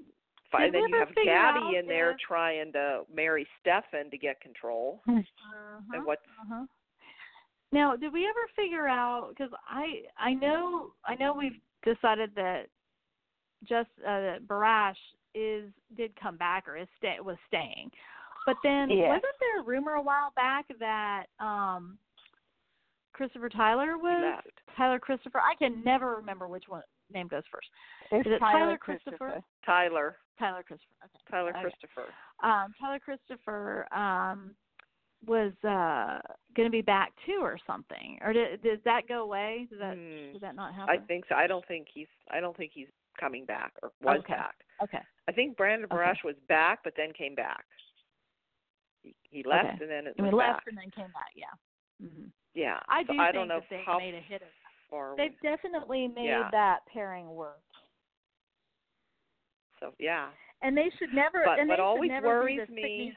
[0.50, 4.16] fi- did and then you have out in there if- trying to marry Stefan to
[4.18, 5.02] get control.
[5.08, 6.64] uh-huh, And what's uh-huh.
[7.72, 9.30] Now, did we ever figure out?
[9.30, 12.66] Because I I know I know we've decided that
[13.66, 14.96] just uh, Barash
[15.34, 17.90] is did come back or is stay was staying,
[18.46, 19.08] but then Yeah.
[19.08, 21.98] wasn't there a rumor a while back that um
[23.12, 24.62] Christopher Tyler was left?
[24.76, 25.40] Tyler Christopher?
[25.40, 27.68] I can never remember which one name goes first.
[28.10, 29.16] It's Is it Tyler, Tyler Christopher.
[29.18, 29.44] Christopher?
[29.66, 30.16] Tyler.
[30.38, 30.94] Tyler Christopher.
[31.04, 31.30] Okay.
[31.30, 31.60] Tyler Okay.
[31.60, 32.06] Christopher.
[32.42, 34.54] um Tyler Christopher um
[35.26, 36.18] was uh
[36.56, 39.94] going to be back too or something or did does that go away does that
[39.94, 40.32] Hmm.
[40.32, 40.88] did that not happen?
[40.98, 41.34] I think so.
[41.36, 42.08] I don't think he's.
[42.30, 44.34] I don't think he's coming back or was Okay.
[44.34, 44.56] back.
[44.82, 45.96] okay I think Brandon Okay.
[45.96, 47.64] Barash was back, but then came back.
[49.02, 49.82] He, he left Okay.
[49.82, 50.64] and then it I mean left back.
[50.68, 51.54] and then came back yeah
[52.00, 52.78] hmm Yeah.
[52.88, 54.48] I so do I think don't know that they how made a hit of
[54.90, 55.16] far.
[55.16, 56.50] they've definitely made Yeah.
[56.52, 57.60] that pairing work
[59.80, 60.28] so yeah,
[60.62, 63.12] and they should never But and what always worries me-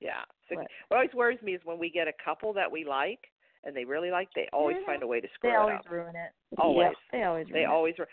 [0.00, 0.22] yeah.
[0.48, 0.66] So What?
[0.88, 3.29] what always worries me is when we get a couple that we like
[3.64, 4.86] and they really like, they always Yeah.
[4.86, 5.90] find a way to screw they it always up.
[5.90, 6.96] ruin it Always.
[7.12, 7.64] they always They ruin it.
[7.64, 7.94] They always.
[7.98, 8.08] Were,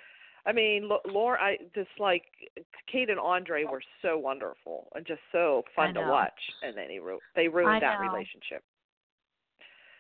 [0.46, 2.24] I mean, Laura, I just like
[2.92, 7.00] Kate and Andre were so wonderful and just so fun to watch, and then he
[7.00, 8.64] ru- they ruined that relationship.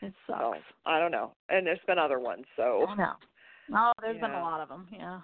[0.01, 2.45] it So sucks I don't know, and there's been other ones.
[2.55, 3.13] So I know
[3.75, 5.19] oh there's been a lot of them yeah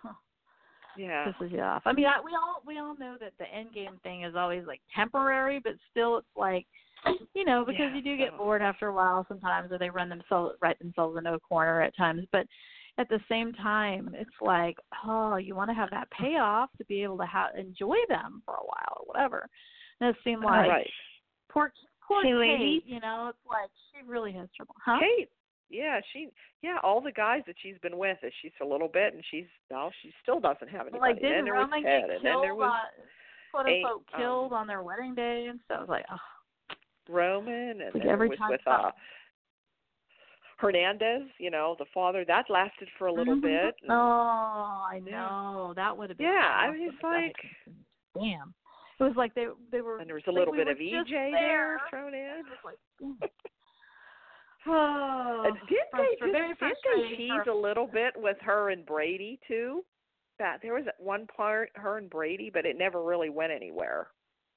[0.96, 1.82] yeah, This is off.
[1.86, 4.64] I mean, I, we all we all know that the end game thing is always
[4.68, 6.68] like temporary, but still, it's like
[7.36, 10.10] you know because Yeah, you do get bored after a while sometimes, or they run
[10.10, 12.26] themselves right themselves into a corner at times.
[12.32, 12.48] But
[12.98, 17.04] at the same time, it's like oh, you want to have that payoff to be
[17.04, 19.48] able to ha- enjoy them for a while or whatever.
[20.00, 20.90] And it seemed like right.
[21.50, 21.72] poor
[22.08, 22.82] poor Kate, ladies.
[22.86, 24.76] you know, it's like she really has trouble.
[24.84, 25.00] Huh?
[25.00, 25.30] Kate,
[25.70, 26.30] yeah, she,
[26.62, 29.48] yeah, all the guys that she's been with, is she's a little bit, and she's
[29.72, 31.00] no, she still doesn't have anybody.
[31.00, 34.06] like didn't Roman was Ted, get and then killed there was on quote eight, unquote
[34.14, 36.18] um, killed on their wedding day and so I was like, oh.
[37.10, 38.92] Roman, and Like every was time with uh
[40.58, 41.24] Hernandez.
[41.40, 42.24] You know, the father.
[42.26, 43.42] That lasted for a little Mhm.
[43.42, 43.76] bit.
[43.82, 45.74] and- Oh, I know.
[45.76, 46.28] That would have been.
[46.28, 47.36] Yeah, I mean, it's like-
[48.16, 48.54] damn.
[49.00, 49.98] It was like they they were.
[49.98, 51.80] And there was a like little we bit of EJ there there.
[51.90, 52.40] thrown in.
[52.40, 52.80] It was like,
[54.68, 59.40] oh, And did they very did they tease a little bit with her and Brady
[59.48, 59.84] too?
[60.40, 64.08] That there was one part her and Brady, but it never really went anywhere.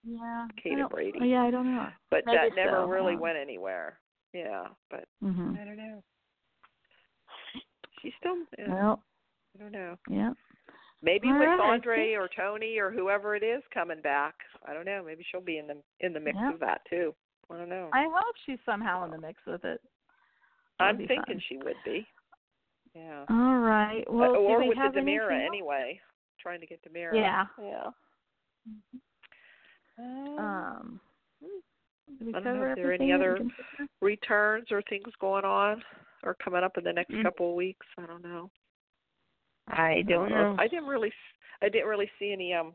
[0.09, 0.47] Yeah.
[0.63, 1.19] Kate I and don't- Brady.
[1.29, 1.89] Yeah, I don't know.
[2.11, 3.21] But Maybe that never so, really huh?
[3.21, 3.99] went anywhere.
[4.33, 5.61] Yeah, but Mhm.
[5.61, 6.03] I don't know.
[8.01, 8.37] She's still.
[8.59, 9.03] Yeah, Well,
[9.55, 9.97] I don't know.
[10.09, 10.33] yeah.
[11.03, 14.35] Maybe All with right, Andre think- or Tony or whoever it is coming back.
[14.65, 15.03] I don't know.
[15.03, 16.53] Maybe she'll be in the in the mix Yeah.
[16.53, 17.15] of that too.
[17.51, 17.91] I don't know.
[17.93, 19.81] I hope she's somehow in the mix with it.
[20.79, 21.41] I'm That'd be thinking fun.
[21.41, 22.07] she would be.
[22.95, 23.25] Yeah.
[23.29, 24.05] All right.
[24.11, 26.01] Well, Uh, or with have the DiMera anyway.
[26.39, 27.15] Trying to get DiMera.
[27.15, 27.47] Yeah.
[27.59, 27.91] Yeah.
[28.67, 28.83] Um,
[29.99, 31.01] Um.
[32.35, 35.45] I don't know if there are any everything that we other- returns or things going
[35.45, 35.83] on
[36.23, 37.23] or coming up in the next Mm.
[37.23, 37.87] couple of weeks.
[37.99, 38.51] I don't know.
[39.69, 40.55] I don't know.
[40.59, 41.13] I didn't really.
[41.63, 42.55] I didn't really see any.
[42.55, 42.75] Um.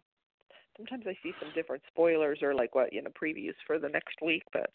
[0.77, 4.21] Sometimes I see some different spoilers or like what you know previews for the next
[4.21, 4.69] week, but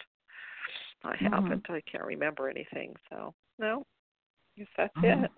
[1.05, 1.31] I Mhm.
[1.33, 1.71] haven't.
[1.71, 2.95] I can't remember anything.
[3.11, 3.85] So no.
[4.57, 5.25] I guess that's Mhm.
[5.25, 5.31] it.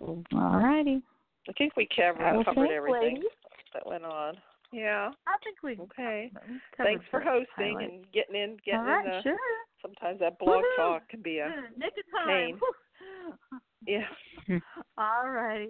[0.00, 1.02] All righty.
[1.48, 3.30] I think we covered covered everything ladies.
[3.72, 4.40] that went on.
[4.72, 5.10] Yeah.
[5.26, 5.78] I think we.
[5.84, 6.30] Okay.
[6.76, 7.92] Thanks for hosting highlights.
[7.92, 9.36] and getting in getting All right, in the sure.
[9.80, 10.76] sometimes that blog Woohoo.
[10.76, 12.28] talk can be a Yeah, Nick of time.
[12.28, 12.58] pain.
[13.86, 14.58] Yeah.
[14.98, 15.68] All righty.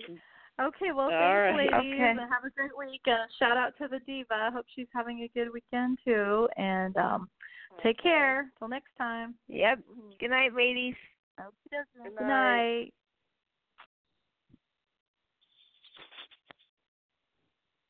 [0.60, 1.56] Okay, well, All thanks, right.
[1.56, 2.14] ladies, Okay.
[2.28, 3.02] have a great week.
[3.06, 4.50] Uh, shout out to the diva.
[4.52, 6.48] Hope she's having a good weekend too.
[6.56, 7.28] And um,
[7.82, 8.50] take care.
[8.58, 9.34] Till next time.
[9.46, 9.78] Yep.
[10.18, 10.94] Good night, ladies.
[11.38, 12.26] Okay, Good Good night.
[12.26, 12.94] night.